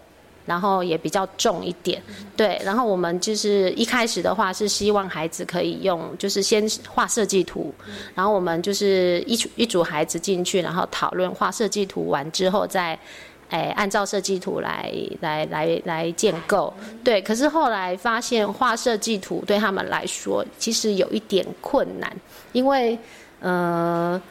[0.46, 2.02] 然后也比较重一点，
[2.36, 2.60] 对。
[2.64, 7.74] 然后我们就是一开始的话是希望孩子可以用，就是先画设计图，
[8.14, 12.98] 然后我们就是一组一组孩子进去，然后讨论画设计图完之后再。
[13.52, 16.72] 哎，按照设计图来来来来建构，
[17.02, 17.20] 对。
[17.20, 22.16] 可是后来发现画设计图对他们来说其实有一点困难，
[22.52, 22.96] 因为
[23.40, 24.22] 呃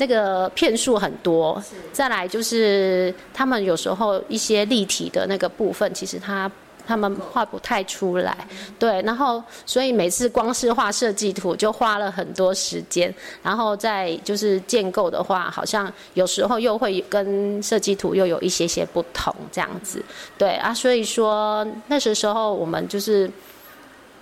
[0.00, 6.50] 那个片数很多，再来就是他们有时候一些立体的那个部分，其实它。
[6.86, 8.36] 他们画不太出来，
[8.76, 20.02] 对，然后所以每次光是画设计图就花了很多时间，然后再就是建构的话，好像有时候又会跟设计图又有一些些不同这样子，
[20.36, 23.30] 对啊，所以说那时时候我们就是，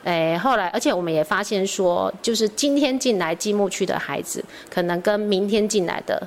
[0.04, 6.26] 诶，后来而且我们也发现说，就是今天进来积木区的孩子，可能跟明天进来的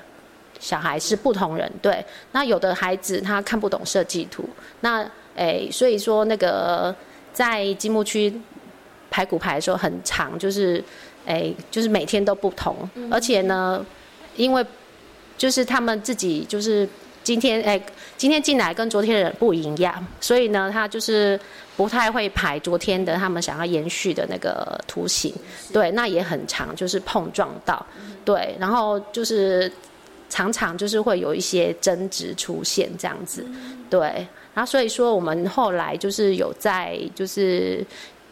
[0.59, 4.47] 小孩是不同人，对，那有的孩子他看不懂设计图，
[4.81, 5.09] 那。
[5.33, 6.93] 哎，所以说那个
[7.31, 8.31] 在积木区
[9.09, 10.83] 排骨牌的时候很长，就是
[11.25, 12.75] 哎，就是每天都不同，
[13.09, 13.83] 而且呢，
[14.35, 14.63] 因为
[15.37, 16.87] 就是他们自己就是
[17.23, 17.79] 今天哎，
[18.17, 21.39] 今天进来跟昨天的人不一样，所以呢，他就是
[21.77, 25.33] 不太会排昨天的他们想要延续的那个图形，
[25.71, 27.85] 对，那也很长，就是碰撞到，
[28.25, 29.71] 对，然后就是
[30.29, 33.45] 常常就是会有一些争执出现这样子，
[33.89, 33.99] 对，
[34.53, 37.85] 然后所以说我们后来就是有在就是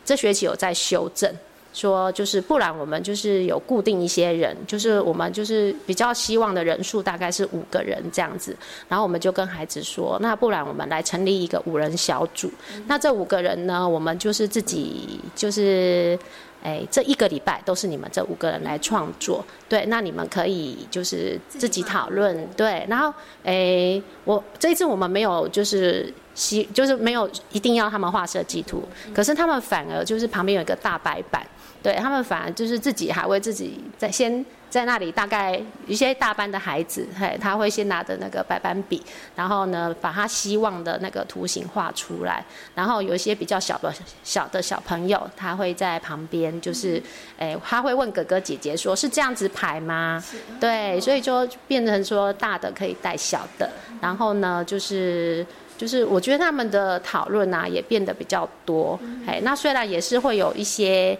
[0.03, 1.31] 这学期有在修正。
[1.71, 8.55] 说就是不然，我们就是有固定一些人，就是我们就是比较希望的人数大概是五个人这样子。
[8.87, 12.51] 然后我们就跟孩子说，那不然我们来成立一个五人小组。
[12.87, 16.17] 那这五个人呢，我们就是自己就是，
[16.63, 19.45] 哎，这一个礼拜都是你们这五个人来创作。
[19.67, 22.47] 对，那你们可以就是自己讨论。
[22.57, 23.13] 对，然后
[23.43, 26.11] 哎，我这一次我们没有就是。
[26.39, 28.81] 希就是没有一定要他们画设计图，
[29.13, 31.45] 可是他们反而就是旁边有一个大白板，
[31.83, 39.03] 对他们反而就是自己还会自己在先在那里大概一些大班的孩子，嘿，他会先拿着那个白板笔，
[39.35, 42.41] 然后呢把他希望的那个图形画出来，
[42.73, 47.03] 然后有一些比较小的小的小朋友，他会在旁边就是，
[47.37, 50.23] 哎，他会问哥哥姐姐说是这样子排吗？
[50.57, 53.69] 对，所以就变成说大的可以带小的，
[53.99, 55.45] 然后呢就是。
[55.79, 61.17] 就是我觉得他们的讨论啊也变得比较多，哎，那虽然也是会有一些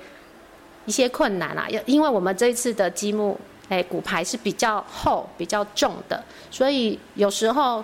[0.86, 3.40] 一些困难啊，因因为我们这一次的积木，
[3.70, 7.82] 哎，骨牌是比较厚、比较重的，所以有时候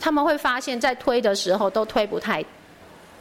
[0.00, 2.44] 他们会发现，在推的时候都推不太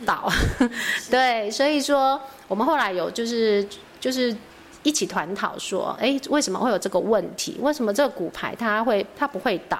[0.04, 0.28] 倒，
[1.12, 3.64] 对，所以说我们后来有就是
[4.00, 4.36] 就是
[4.82, 7.58] 一起团讨说，哎，为什么会有这个问题？
[7.62, 9.78] 为什么这个骨牌它会它不会倒？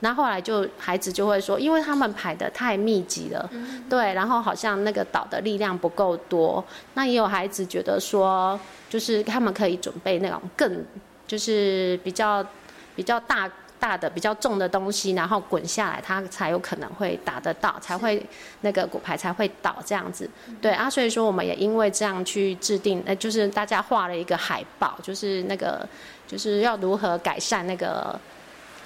[0.00, 3.50] 那后来就孩子就会说，因为他们排的太密集了，
[3.90, 6.64] 对，然后好像那个岛的力量不够多。
[6.94, 10.84] 那也有孩子觉得说，就是他们可以准备那种更
[11.26, 12.46] 就是比较
[12.94, 18.24] 比较大大的比较重的东西，然后滚下来，他才有可能会打得到，才会
[18.60, 20.30] 那个骨牌才会倒这样子。
[20.62, 25.84] 对啊，所以说我们也因为这样去制定，呃，就是大家画了一个海报，就是那个
[26.26, 28.16] 就是要如何改善那个。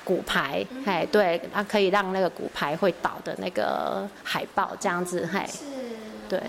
[0.05, 5.45] 骨牌，嘿，对，它可以让那个骨牌会倒的那个海报这样子，嘿，
[6.29, 6.41] 对。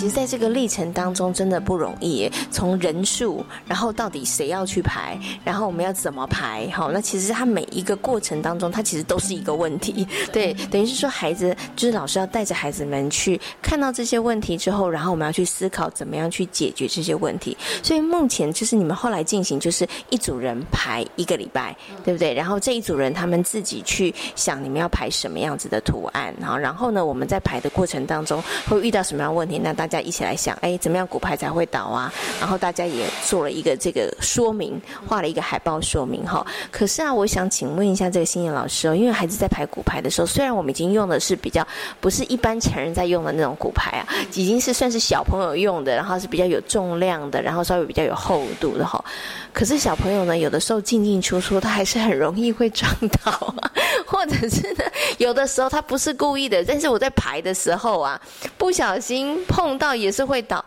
[0.00, 2.26] 其实，在这个历程当中，真的不容易。
[2.50, 6.66] 从人数，然后到底谁要去排，然后我们要怎么排？
[6.72, 10.08] 好，那其实它每一个过程当中，它其实都是一个问题。
[10.32, 17.54] 对，等于是说，孩子就是老师要带着孩子们去看到这些问题之后，然后我们要去思考怎么样去解决这些问题。
[17.82, 22.32] 所以目前就是你们后来进行，就是一组人排一个礼拜，对不对？
[22.32, 29.58] 然后这一组人他们自己去想你们要排什么样子的图案，然后然后呢，我们在排的过程当中会遇到什么样问题？
[29.58, 32.12] 那大家一起来想，哎，怎么样骨牌才会倒啊？
[32.38, 36.46] 然后大家也做了一个这个说明，画了一个海报说明哈。
[36.70, 41.66] 可是啊，我想请问一下这个新颖老师哦，因为孩子在排骨牌的时候，虽然我们已经用的是比较
[42.00, 49.04] 不是一般成人在用的那种骨牌啊，已经是算是小朋友用的，然后是比较有重量的，然后稍微比较有厚度的哈。
[49.52, 52.88] 可是小朋友呢，有的时候进进出出，他还是很容易会撞
[53.24, 53.70] 到，啊
[54.06, 54.84] 或者是呢，
[55.18, 58.20] 有的时候他不是故意的，但是我在排的时候啊，
[58.56, 60.12] 不小心碰到也。
[60.12, 60.62] 是会倒，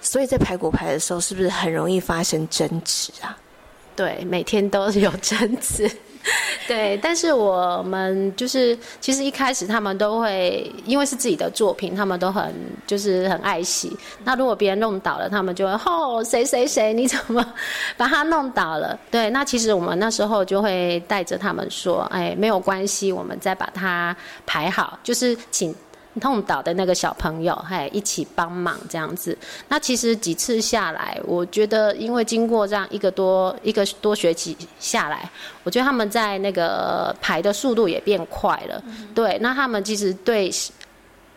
[0.00, 3.38] 所以在排骨牌的时候，是不是很容易发生争执啊？
[3.94, 5.88] 对，每天都有争执。
[6.66, 12.52] 对，但是我们就是其实一开始他们都会，因为是自己的作品，他们都很
[12.84, 13.96] 就是很爱惜。
[14.24, 17.54] 那如果别人弄倒了，他们就会吼谁谁谁，你怎么
[17.96, 18.98] 把它弄倒了？
[19.12, 25.72] 对，那其实我们那时候就会带着他们说，哎，没有关系，我们再把它排好，就是请。
[26.20, 29.36] 痛倒的那个小朋友，还一起帮忙这样子。
[29.68, 35.30] 那其实几次下来，我觉得，因为经过这样一个多一个多学期下来，
[35.64, 38.82] 我觉得他们在那个排的速度也变快了。
[39.14, 40.50] 对，那他们其实对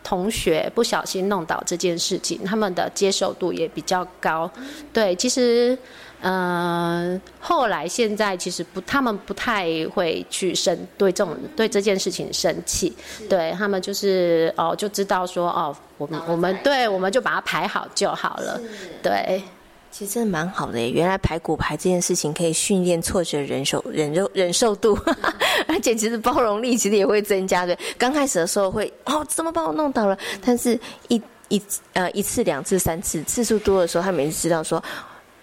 [0.06, 4.48] 同学不小心弄倒这件事情，他们的接受度也比较高。
[4.92, 5.76] 对，其实。
[6.22, 12.90] 嗯，后来现在其实不，他们不太会去生对这种对这件事情生气，
[13.28, 18.58] 对他们就是哦就知道说哦，我们我们对我们就把它排好就好了，
[19.02, 19.42] 对，
[19.96, 20.90] 其实真的蛮好的耶。
[20.90, 24.98] 原来排骨牌这件事情可以训练挫折忍受忍受忍受度，
[25.66, 27.74] 而且其实包容力其实也会增加的。
[27.96, 30.78] 刚开始的时候会哦怎么把我弄倒了，但是
[31.08, 31.62] 一一
[31.94, 34.82] 呃一次两次三次次数多的时候，他每次知道说。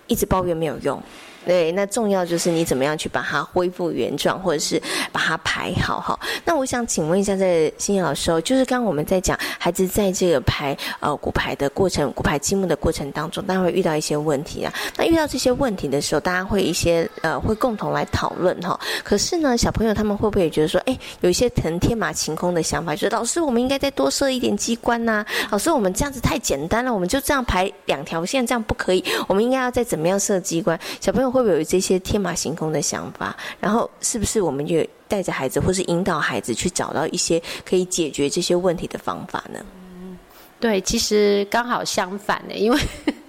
[0.08, 1.01] 一直抱怨没有用，
[1.46, 4.82] 对，那重要就是你怎么样去把它恢复原状，或者是
[5.12, 6.20] 把它排好哈。
[6.46, 14.74] 那我想请问一下，在新老师哦，就是刚刚我们在讲孩子在这个排呃骨牌的过程、骨牌积木的过程当中，当然会遇到一些问题啊。
[14.98, 18.80] 那遇到这些问题的时候，大家会一些呃会共同来讨论哈。
[19.04, 25.26] 可是呢，小朋友他们会不会也觉得说，哎，有一些可能天马行空的想法，就是老师，我们应该再多设一点机关呐。
[25.52, 29.04] 老师，我们这样子太简单了，我们就这样排两条线，这样不可以。
[29.28, 30.80] 我们应该要再怎么样设机关？
[31.00, 33.36] 小朋友会不会有这些天马行空的想法？
[33.60, 39.60] 然后是不是我们就带着孩子，或是引导孩子去找到一些可以解决这些问题的方法呢？
[40.60, 42.80] 对，其实刚好相反的，因为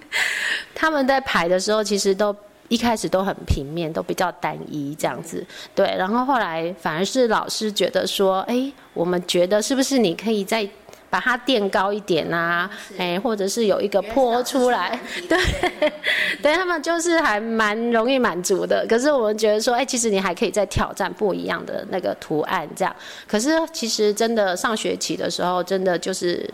[0.75, 2.33] 他们在排的时候，其实都
[2.67, 5.45] 一开始都很平面，都比较单一这样子。
[5.73, 10.69] 对，然后后来反而是老师觉得说，哎，我们觉得是不是你可以在。
[11.15, 14.99] 把它垫高一点啊，哎，或者是有一个坡出来，
[15.29, 15.39] 对，
[16.43, 18.85] 对他们就是还蛮容易满足的。
[18.89, 22.93] 可是我们觉得说，哎，其实你还可以再挑战不一样的那个图案，这样。
[23.25, 26.45] 可是其实真的上学期的时候，真的就是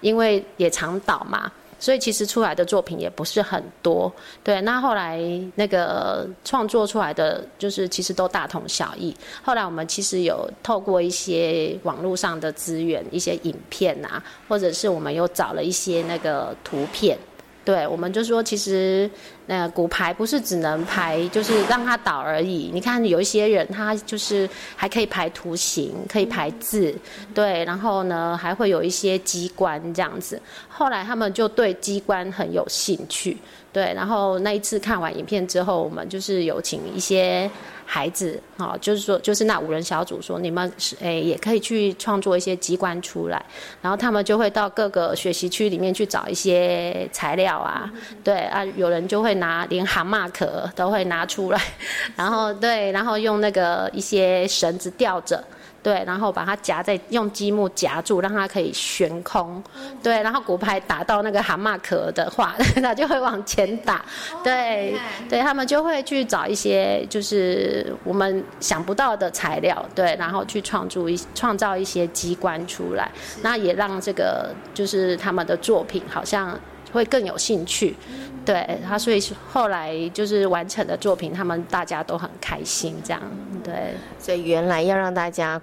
[0.00, 1.50] 因为也常倒嘛。
[1.84, 4.10] 所以其实出来的作品也不是很多，
[4.42, 4.58] 对。
[4.62, 5.20] 那后来
[5.54, 9.14] 那个创作出来的，就是其实都大同小异。
[9.42, 17.18] 后来我们其实有透过一些网络上的资源，一些影片啊，或者是我们又找了一些那个图片。
[17.64, 19.10] 对，我们就说，其实
[19.46, 22.70] 那骨牌不是只能排，就是让它倒而已。
[22.72, 26.94] 你看，有一些人他就是还可以排图形，可以排字，
[27.34, 30.40] 对，然后呢还会有一些机关这样子。
[30.68, 33.38] 后来他们就对机关很有兴趣，
[33.74, 37.50] 对，然后那一次看完影片之后，我们就是有请一些。
[37.86, 43.44] 孩子，哈，就是说，就是那五人小组说，你们是诶，也可以去创作一些机关出来，
[43.82, 47.92] 然后他们就会到各个学习区里面去找一些材料啊，
[48.24, 51.60] 对啊，有人就会拿连蛤蟆壳都会拿出来，
[52.16, 55.44] 然后对，然后用那个一些绳子吊着。
[55.84, 59.62] 对，然后把它夹在用积木夹住，让它可以悬空。
[60.02, 64.02] 对，然后骨牌打到那个蛤蟆壳的话， 它就会往前打。
[64.42, 64.96] 对，
[65.28, 73.10] 对他们就会去找一些就是我们想不到的材料，对，然后去创作一创造一些机关出来。
[73.42, 76.58] 那也让这个就是他们的作品好像
[76.92, 77.94] 会更有兴趣。
[78.44, 83.22] 对他，所以后来就是完成的作品，他们大家都很开心，这样
[83.62, 83.94] 对。
[84.18, 85.60] 所以原来要让大家。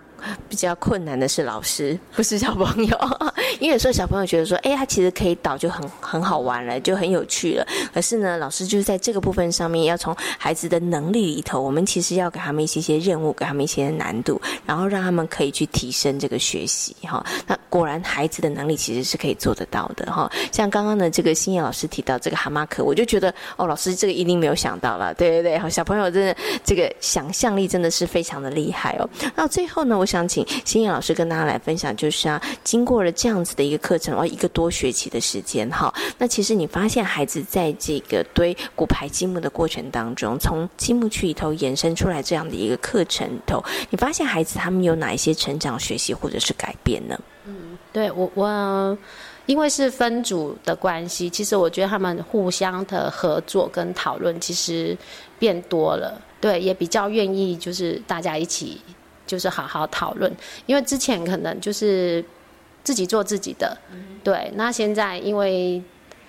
[0.47, 2.97] 比较困难的是老师，不是小朋友。
[3.59, 7.65] 因为有时候小朋友觉得说，哎，他其实可以导就很很好玩了，就很有趣了。
[7.91, 16.95] 可是呢，老师就是在这个部分上面，要从孩子的能力里头，我们其实要给他们一些些任务，给他们一些难度，然后让他们可以去提升这个学习。
[17.01, 20.11] 哈，那果然孩子的能力其实是可以做得到的。
[20.11, 25.11] 哈，像刚刚的这个新叶老师提到这个蛤蟆我就觉得哦，老师这个一定没有想到了。
[25.15, 29.09] 对对对，好，小朋友真的这个想象力真的是非常的厉害哦。
[29.35, 30.05] 那最后呢，我。
[30.11, 47.17] 想请新颖老师跟大家来分享，就是啊，经过了这样子的一个课程，哦，一个多学期的时间，哈，那其实你发现孩子在这个堆骨牌积木的过程当中，从积木区里头延伸出来这样的一个课程头，你发现孩子他们有哪一些成长、学习或者是改变呢？
[47.45, 48.97] 嗯，对我我
[49.45, 54.97] 因为是分组的关系，其实我觉得他们互相的合作跟讨论其实
[55.39, 58.79] 变多了，对，也比较愿意就是大家一起。
[59.27, 60.29] 就是好好讨论，
[60.65, 62.25] 因为之前可能就是
[62.83, 63.77] 自己做自己的，
[64.25, 64.51] 对。
[64.55, 65.81] 那现在因为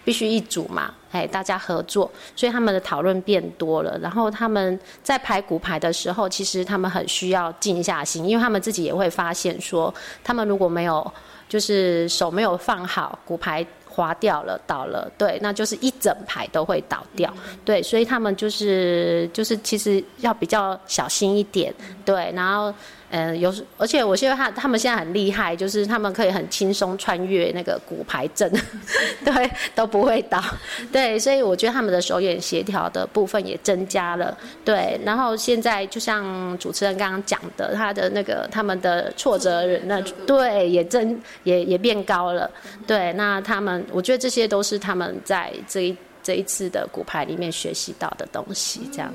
[0.04, 3.96] 必须一组嘛，哎，大家合作，所以他们的讨论变多了。
[3.98, 9.94] 然后他们在排骨牌的时候，其实他们很需要静下心，因为他们自己也会发现说，
[10.24, 11.12] 他们如果没有
[11.48, 17.32] 就是手没有放好，骨牌滑掉了、倒了，对，那就是一整排都会倒掉，
[17.64, 17.82] 对。
[17.82, 21.72] 所以他们就是就是其实要比较小心一点，
[22.04, 22.74] 对，然后。
[23.14, 28.50] 嗯，有，而且我觉得他他们现在很厉害，就是他们可以很轻松穿越那个骨牌阵，
[29.22, 30.42] 对，都不会倒，
[30.90, 34.34] 对，所以我觉得他们的手眼协调的部分也增加了，
[34.64, 42.50] 对，然后现在就像主持人刚刚讲的，他的那个他们的挫折人那对也增也也变高了，
[42.86, 49.12] 对，那他们我觉得这些都是他们在这一这一次的骨牌里面学习到的东西，这样。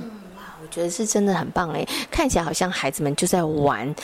[0.67, 3.95] 我觉得是真的很棒哎，看起来好像孩子们就在玩，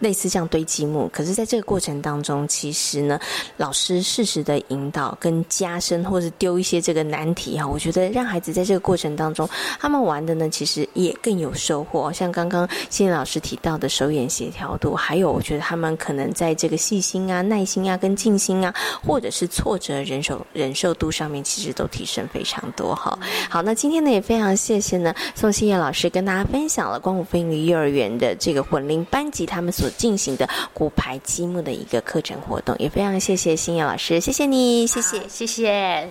[0.00, 1.08] 类似这样堆积木。
[1.12, 3.20] 可是，在这个过程当中，其实呢，
[3.56, 9.48] 老师适时的引导跟加深，或者丢一些这个难题哈，我觉得让孩子在这个过程当中，
[9.78, 12.12] 他们玩的呢，其实也更有收获。
[12.12, 18.74] 像刚刚欣老师提到的手眼协调度，还有我觉得他们可能在这个细心啊、耐心啊、跟静心啊，
[19.06, 23.16] 或者是挫折忍受忍受度上面，其实都提升非常多哈。
[23.48, 36.10] 好，那今天呢，也非常谢谢呢宋欣燕老师跟大家分享了光谷飞鱼幼儿园的这个混龄班级他们所进行的骨牌积木的一个课程活动，也非常谢谢新燕老师，谢谢你，谢谢，谢谢。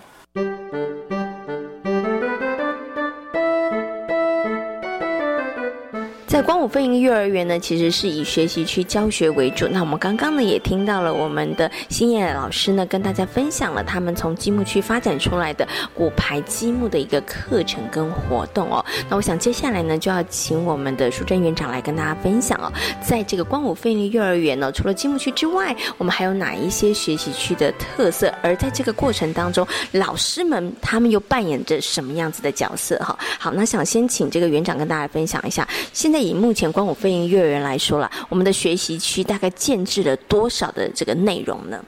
[6.41, 9.67] 光武飞鹰幼儿园呢，其实是以学习区教学为主。
[9.67, 18.83] 那我们刚刚呢也听到了我们的新燕老师呢跟大家分享了他们从积木区发展出来的骨牌积木的一个课程跟活动哦。
[19.09, 22.71] 那我想接下来呢就要请我们的淑珍园长来跟大家分享哦，
[23.05, 28.33] 在这个光武飞鹰幼儿园呢，除了积木区之外，我们还有哪一些学习区的特色？
[28.41, 32.97] 而在这个过程当中，老师们他们又扮演着什么样子的角色？
[32.99, 36.30] 哈，好，那想先请这个园长跟大家分享一下，现在。
[36.33, 41.83] 目前光武飞行幼儿园来说了，我们的学习区大概建制了多少的这个内容呢？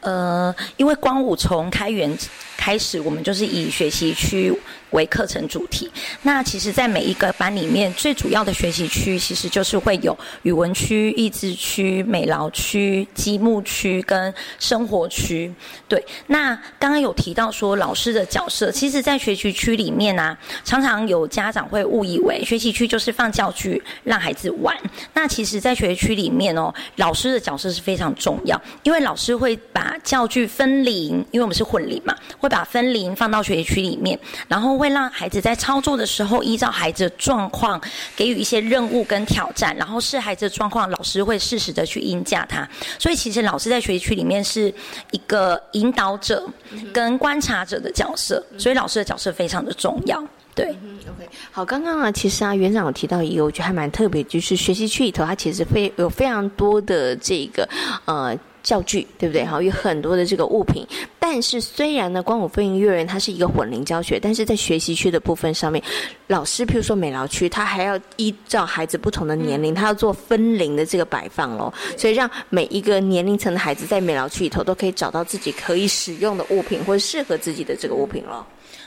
[0.00, 2.16] 呃，因为光武从开园
[2.56, 4.52] 开始，我们就是以学习区。
[4.90, 5.90] 为课程主题，
[6.22, 15.52] 那其实，在每一个班里面，最主要的学习区其实就是会有语文区、益智区、美劳区、积木区跟生活区。
[15.88, 24.74] 对，那刚刚有提到说老师的角色，其实，在学习区里面呢，常常有家长会误以为学习区就是放教具让孩子玩。
[25.12, 34.16] 那其实，在学习区里面哦，老师的角色是非常重要，因为老师会把教具分龄，因为我们是混龄嘛，会把分龄放到学习区里面，
[34.46, 34.76] 然后。
[34.76, 37.80] 会让孩子在操作的时候，依照孩子的状况
[38.14, 42.68] 给予一些任务跟挑战，然后是孩子的状况，老师会适时的去应价他。
[42.98, 44.72] 所以其实老师在学习区里面是
[45.10, 46.46] 一个引导者
[46.92, 50.22] 跟观察者的角色，所以老师的角色非常的重要。
[50.54, 57.68] 对，OK，好，刚刚啊，其实啊，园长有提到一个，我觉得还蛮特别，就是学习区里头，它其实非有非常多的这个
[58.06, 58.36] 呃。
[58.66, 59.44] 教具对不对？
[59.44, 60.84] 好，有很多的这个物品。
[61.20, 65.80] 但是虽然呢，光武飞行幼儿园它是一个混龄教学，但是在学习区的部分上面，
[66.26, 71.72] 老师譬如说美劳区，他还要依照孩子不同的年龄，他要做分龄的这个摆放哦。
[71.96, 78.44] 所以让每一个年龄层的孩子在美劳区里头都可以找到自己可以使用的物品，或者适合自己的这个物品喽。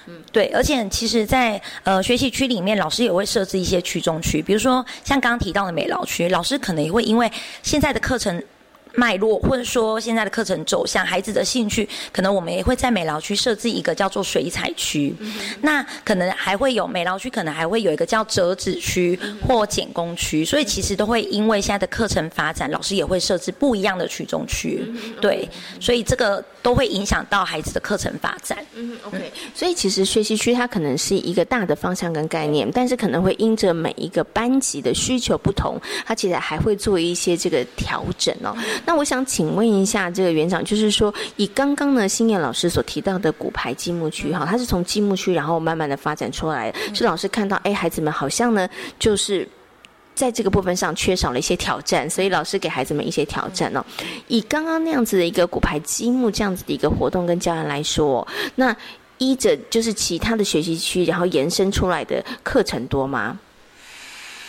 [0.08, 0.48] 嗯，对。
[0.48, 7.32] 而且其实，在呃学习区里面，老师也会设置一些区中区，比如说像刚刚提到的美劳区，老师可能也会因为
[7.64, 8.44] 现在的课程。
[8.96, 15.16] 脉络，或者说现在的课程走向，孩子的兴趣，可能我们也会在美劳区设置一个叫做水彩区。
[15.62, 19.18] 那可能还会有美劳区，可能还会有一个叫折纸区
[19.48, 20.44] 或剪工区。
[20.44, 24.84] 所以其实都会因为现在的课程发展，老师也会设置不一样的区中区。
[25.22, 25.48] 对，
[25.80, 28.58] 所以这个都会影响到孩子的课程发展。
[28.76, 29.32] 嗯，OK。
[29.54, 38.56] 所以其实学习区它可能是一个大的方向跟概念，但是可能会因着每一个班级的需求不同，它其实还会做一些这个调整哦。
[38.86, 48.68] 那我想请问一下这个园长，就是说以刚刚呢新燕老师所提到的骨牌积木区哈，它是从积木区然后慢慢的发展出来，是老师看到哎孩子们好像呢
[48.98, 49.48] 就是
[50.16, 53.86] 在这个部分上缺少了一些挑战，所以老师给孩子们一些挑战哦。
[54.28, 58.76] 以刚刚那样子的一个骨牌积木这样子的一个活动跟教案来说，那
[59.18, 63.38] 依着就是其他的学习区然后延伸出来的课程多吗？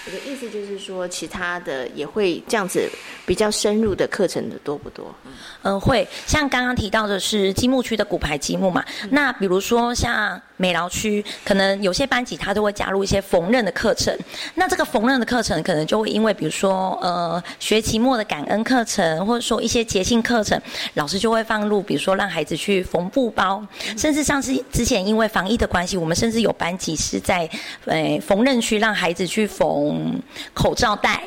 [0.07, 2.89] 我的意思就是说，其他的也会这样子
[3.27, 5.15] 比较深入的课程的多不多？
[5.63, 6.07] 嗯，会。
[6.27, 14.15] 像刚刚提到的是积木区的骨牌积木嘛，那比如说像美劳区，可能有些班级他都会加入一些缝纫的课程。
[14.57, 20.61] 那这个缝纫的课程，可能就会因为比如说呃学期末的感恩课程，或者说一些节庆课程，
[20.95, 27.49] 老师就会放入，比如说让孩子去缝布包，甚至像是之前因为防疫的关系，我们甚至有班级是在
[27.87, 30.21] 诶缝纫区让孩子去缝。
[30.53, 31.23] 口罩带。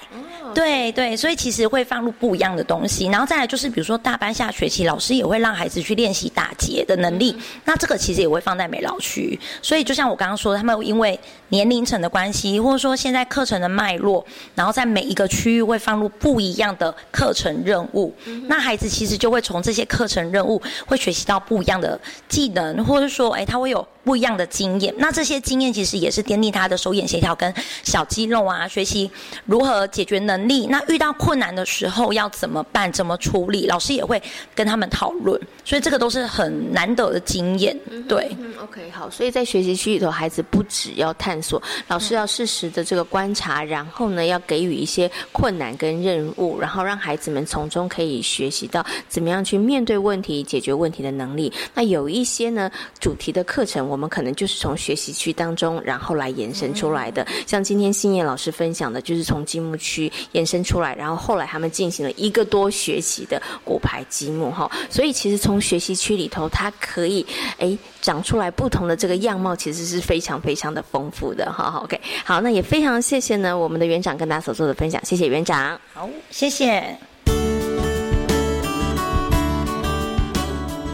[0.53, 7.35] 对对，所以其实会放入不一样的东西，然后再来就是，比如说大班下学期，老师也会让孩子去练习打结的能力，
[7.65, 9.39] 那这个其实也会放在美劳区。
[9.61, 11.19] 所以就像我刚刚说，他们因为
[11.53, 14.25] 年龄层的关系，或者说现在课程的脉络，
[14.55, 18.13] 然后在每一个区域会放入不一样的课程任务，
[18.47, 24.93] 那孩子其实就会从这些课程任务会学习到不一样的技能，或者说，哎，他会有不一样的经验。
[24.97, 29.09] 那这些经验其实也是奠定他的手眼协调跟小肌肉啊，学习
[29.45, 30.43] 如何解决能。
[30.47, 30.67] 力。
[30.67, 32.91] 那遇到困难的时候要怎么办？
[32.91, 33.67] 怎么处理？
[33.67, 34.21] 老师也会
[34.53, 37.77] 跟他们讨论，所以这个都是很难得的经验。
[38.07, 39.09] 对，嗯，OK，好。
[39.09, 51.51] 所以在学习区里头，孩子不只要探索，老师要适时的这个观察，然后呢，要给予一些困难跟任务，然后让孩子们从中可以学习到怎么样去面对问题、解决问题的能力。
[51.73, 57.27] 那有一些呢主题的课程，我们可能就是从学习区当中，然后来延伸出来的。
[57.45, 64.71] 像今天新叶老师分享的，就是从积木区延伸出来，然后后来他们进行了一个多学期的骨牌积木哈。
[64.89, 67.25] 所以其实从学习区里头，它可以
[67.57, 71.79] 诶长出来不同的这个样貌，其实是非常非常的丰富的哈。
[71.83, 75.79] OK，好，那也非常谢谢呢我们的园长跟大家所做的分享，谢谢园长。
[75.93, 77.12] 好，谢谢。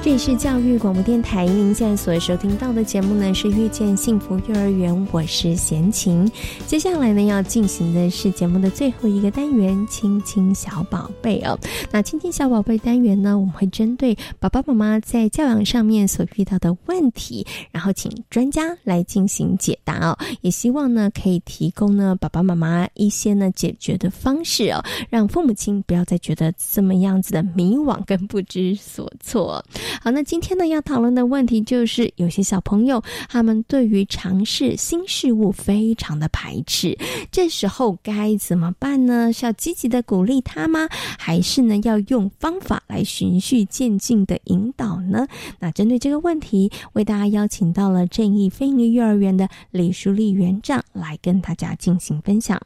[0.02, 6.26] 这里是教育广播电台，您现在所收听到的节目呢是《遇见幸福幼儿园》，我是贤琴。
[6.66, 11.60] 接下来呢要进行的是节目的最后一个单元——亲亲小宝贝哦。
[11.92, 20.18] 那亲亲小宝贝单元呢，我们会针对爸爸妈妈在教养上面所遇到的问题，然后请专家来进行解答哦。
[20.40, 29.64] 也希望呢可以提供呢爸爸妈妈一些呢解决的方式哦，让父母亲不要再觉得这么样子的迷惘跟不知所措。
[30.02, 36.98] 好，那今天呢要讨论的问题就是，有些小朋友他们对于尝试新事物非常的排斥，
[37.32, 39.32] 这时候该怎么办呢？
[39.34, 40.88] 是要积极的鼓励他吗？
[41.18, 45.28] 还是呢要用方法来循序渐进的引导呢？
[45.60, 52.60] 那针对这个问题，为大家邀请到了正义非营利幼儿园的李淑丽园长来跟大家进行分享。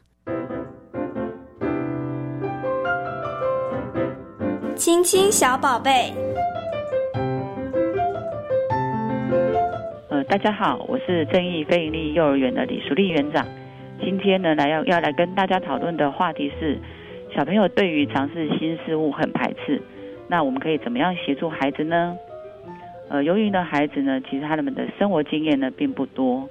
[4.76, 6.12] 亲亲小宝贝。
[10.14, 13.44] 呃，大家好，我是正义非营利幼儿园的李淑丽园长。
[14.00, 16.78] 今天呢，来要要来跟大家讨论的话题是，
[17.34, 19.82] 小朋友对于尝试新事物很排斥，
[20.28, 22.16] 那我们可以怎么样协助孩子呢？
[23.08, 26.48] 呃，由于呢，孩子呢，其实他们的生活经验呢并不多，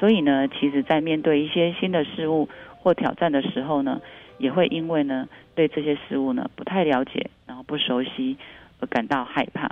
[0.00, 2.48] 所以呢，其实在面对一些新的事物
[2.82, 4.00] 或挑战的时候呢，
[4.38, 8.36] 也会因为呢对这些事物呢不太了解，然后不熟悉
[8.80, 9.70] 而感到害怕。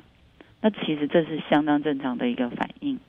[0.61, 3.01] 那其实这是相当正常的一个反应。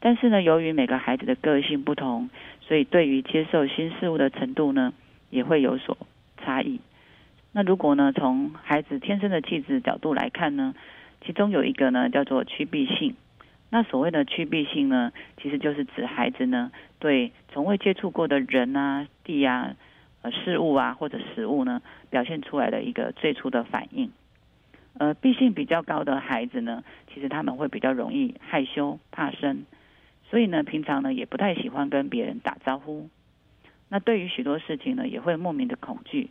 [0.00, 2.30] 但是呢，由于每个孩子的个性不同，
[2.60, 4.92] 所以对于接受新事物的程度呢，
[5.30, 5.98] 也会有所
[6.36, 6.80] 差异。
[7.52, 10.74] 那如果呢，从孩子天生的气质角度来看呢，
[11.24, 13.16] 其中有一个呢叫做趋避性。
[13.70, 19.74] 那所谓的趋避性呢，其实就是指孩子呢对从未接触过的人啊、地啊、
[20.22, 24.10] 呃事物啊或者食物呢，表现出来的一个最初的反应。
[24.96, 29.64] 呃，避性比较高的孩子呢，其实他们会比较容易害羞、怕生。
[30.30, 33.08] 所以呢，平常呢也不太喜欢跟别人打招呼。
[33.88, 36.28] 那对于许多事情呢，也会莫名的恐惧。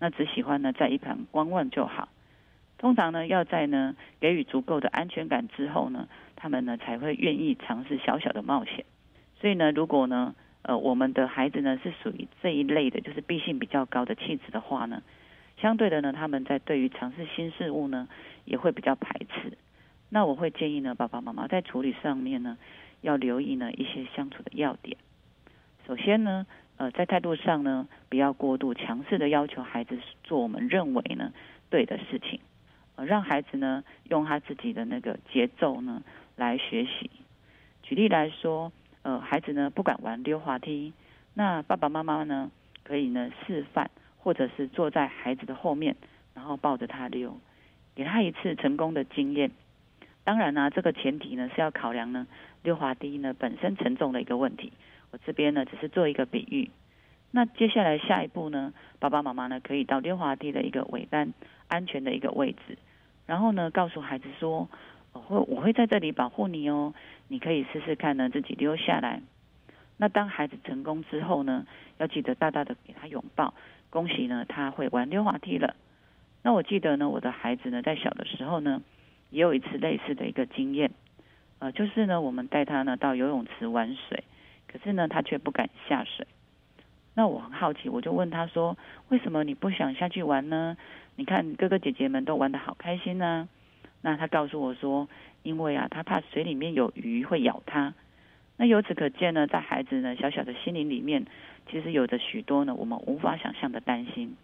[0.00, 2.08] 那只喜欢呢在一旁观望就好。
[2.78, 8.84] 通常呢，要在呢给予足够的安全感之后呢，他们呢才会愿意尝试小小的冒险。
[9.38, 15.02] 所以呢，如果呢，呃，我们的孩子呢是属于这一类的，就是毕性比较高的气质的话呢，
[15.60, 18.08] 相对的呢，他们在对于尝试新事物呢，
[18.46, 19.56] 也会比较排斥。
[20.08, 22.56] 那我会建议呢，爸爸妈妈在处理上面呢。
[23.04, 24.96] 要留意呢一些相处的要点。
[25.86, 26.46] 首先呢，
[26.78, 31.32] 呃，在态度上呢，不要过度强势的要求孩子做我们认为呢
[31.68, 32.40] 对的事情，
[32.96, 36.02] 呃，让孩子呢用他自己的那个节奏呢
[36.34, 37.10] 来学习。
[37.82, 40.94] 举例来说，呃，孩子呢不敢玩溜滑梯，
[41.34, 42.50] 那爸爸妈妈呢
[42.82, 45.94] 可以呢示范，或者是坐在孩子的后面，
[46.32, 47.38] 然后抱着他溜，
[47.94, 49.50] 给他一次成功的经验。
[50.24, 52.26] 当然呢，这个前提呢是要考量呢。
[52.62, 54.72] 溜滑梯呢本身沉重的一个问题，
[55.10, 56.70] 我这边呢只是做一个比喻。
[57.30, 61.34] 那接下来下一步呢，爸爸妈妈呢可以到溜滑梯的一个尾端
[61.68, 62.78] 安全的一个位置，
[63.26, 64.70] 然后呢告诉孩子说，
[65.12, 66.94] 我会我会在这里保护你哦，
[67.28, 69.20] 你可以试试看呢自己溜下来。
[69.98, 71.66] 那当孩子成功之后呢，
[71.98, 73.52] 要记得大大的给他拥抱，
[73.90, 75.76] 恭喜呢他会玩溜滑梯了。
[76.42, 78.80] 那我记得呢我的孩子呢在小的时候呢，
[79.34, 80.92] 也有一次类似的一个经验。
[81.58, 84.24] 呃，就是呢，我们带他呢到游泳池玩水，
[84.68, 86.26] 可是呢，他却不敢下水。
[87.14, 88.76] 那我很好奇，我就问他说
[89.10, 90.76] ：“为什么你不想下去玩呢？
[91.16, 93.48] 你看哥哥姐姐们都玩的好开心呢。”
[94.02, 95.08] 那他告诉我说
[95.42, 97.94] ：“因为啊，他怕水里面有鱼会咬他。”
[98.58, 101.26] 那由此可见呢，在孩子呢小小的心灵里面，
[101.70, 104.36] 其实有着许多呢我们无法想象的担心。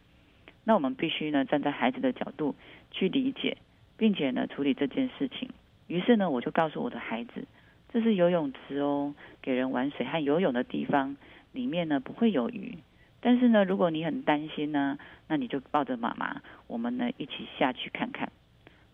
[0.64, 2.54] 那我们必须呢站在孩子的角度
[2.90, 3.56] 去理解，
[4.00, 5.50] 并且呢处理这件事情。
[5.86, 7.44] 于是呢，我就告诉我的孩子，
[7.92, 11.18] 这是游泳池哦，给人玩水和游泳的地方，
[11.52, 12.78] 里面呢不会有鱼，
[13.20, 14.98] 但是呢，如果你很担心呢，
[15.28, 18.32] 那你就抱着妈妈，我们呢一起下去看看。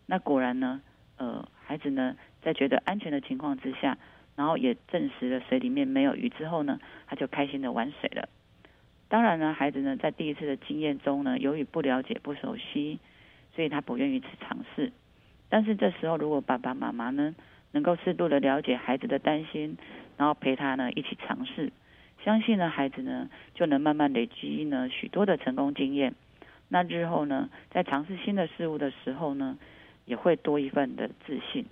[0.06, 0.80] 那果然呢，
[1.18, 3.96] 呃，孩子呢在觉得安全的情况之下，
[4.34, 8.28] 然后也证实了水里面没有鱼之后呢，他就开心的玩水了。
[9.08, 12.98] 当然呢，孩子呢在第一次的经验中呢，由于不了解、不熟悉，
[13.56, 14.92] 所以他不愿意去尝试。
[15.48, 17.34] 但是这时候，如果爸爸妈妈呢
[17.72, 19.78] 能够适度的了解孩子的担心，
[20.16, 21.72] 然后陪他呢一起尝试，
[22.24, 26.14] 相信呢孩子呢就能慢慢累积呢许多的成功经验。
[26.68, 29.56] 那日后呢，在尝试新的事物的时候呢，
[30.04, 31.64] 也会多一份的自信。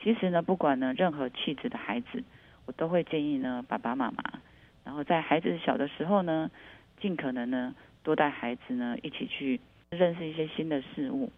[0.00, 2.22] 其实呢，不管呢任何气质的孩子，
[2.66, 4.22] 我都会建议呢爸爸妈妈。
[4.84, 6.50] 然后在孩子小的时候呢，
[7.00, 7.74] 尽可能呢
[8.04, 9.60] 多带孩子呢一起去
[9.90, 11.30] 认识一些新的事物，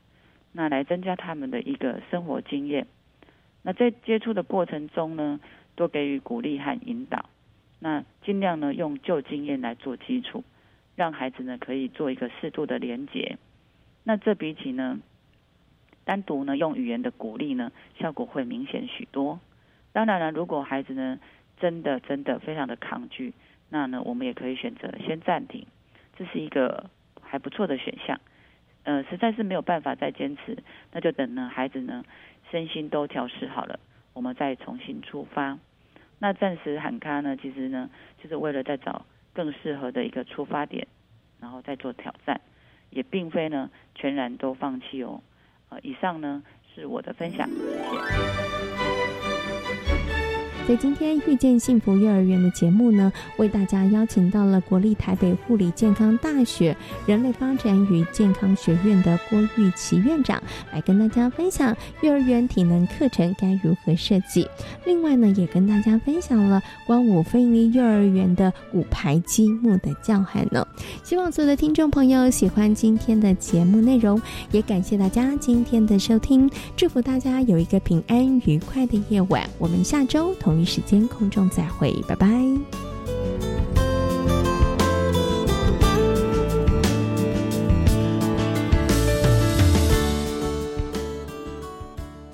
[0.53, 2.87] 那来增加他们的一个生活经验。
[3.63, 5.41] 那在接触的过程中呢，
[5.75, 7.29] 多给予鼓励和引导，
[7.79, 10.45] 那尽量呢用旧经验来做基础，
[10.97, 13.39] 让孩子呢可以做一个适度的连结。
[14.05, 14.99] 那这比起呢
[16.05, 19.41] 单独呢用语言的鼓励呢，效果会明显许多。
[19.93, 21.19] 当然了，如果孩子呢。
[21.61, 23.35] 真的真的非常的抗拒，
[23.69, 25.67] 那呢，我们也可以选择先暂停，
[26.15, 26.89] 这是一个
[27.21, 28.21] 还不错的选项。
[28.85, 30.57] 呃，实在是没有办法再坚持，
[30.93, 32.05] 那就等呢孩子呢
[32.51, 33.79] 身心都调试好了，
[34.15, 35.59] 我们再重新出发。
[36.19, 37.91] 那暂时喊卡呢，其实呢
[38.23, 40.87] 就是为了再找更适合的一个出发点，
[41.41, 42.41] 然后再做挑战，
[42.91, 45.21] 也并非呢全然都放弃哦。
[45.69, 46.43] 呃，以上呢
[46.75, 48.78] 是我的分享，谢谢。
[50.69, 64.47] 在今天遇见幸福幼儿园的节目呢，为大家邀请到了国立台北护理健康大学人类发展与健康学院的郭玉琪院长，来跟大家分享幼儿园体能课程该如何设计。
[64.85, 70.69] 另外呢，也跟大家分享了光武飞利幼儿园的骨牌积木的教喊呢。
[71.03, 74.21] 希望所有的听众朋友喜欢今天的节目内容，
[74.53, 79.49] 也感谢大家今天的收听，祝福大家有一个平安愉快的夜晚。
[79.57, 80.58] 我们下周同。
[80.65, 82.29] 时间空中再会拜拜。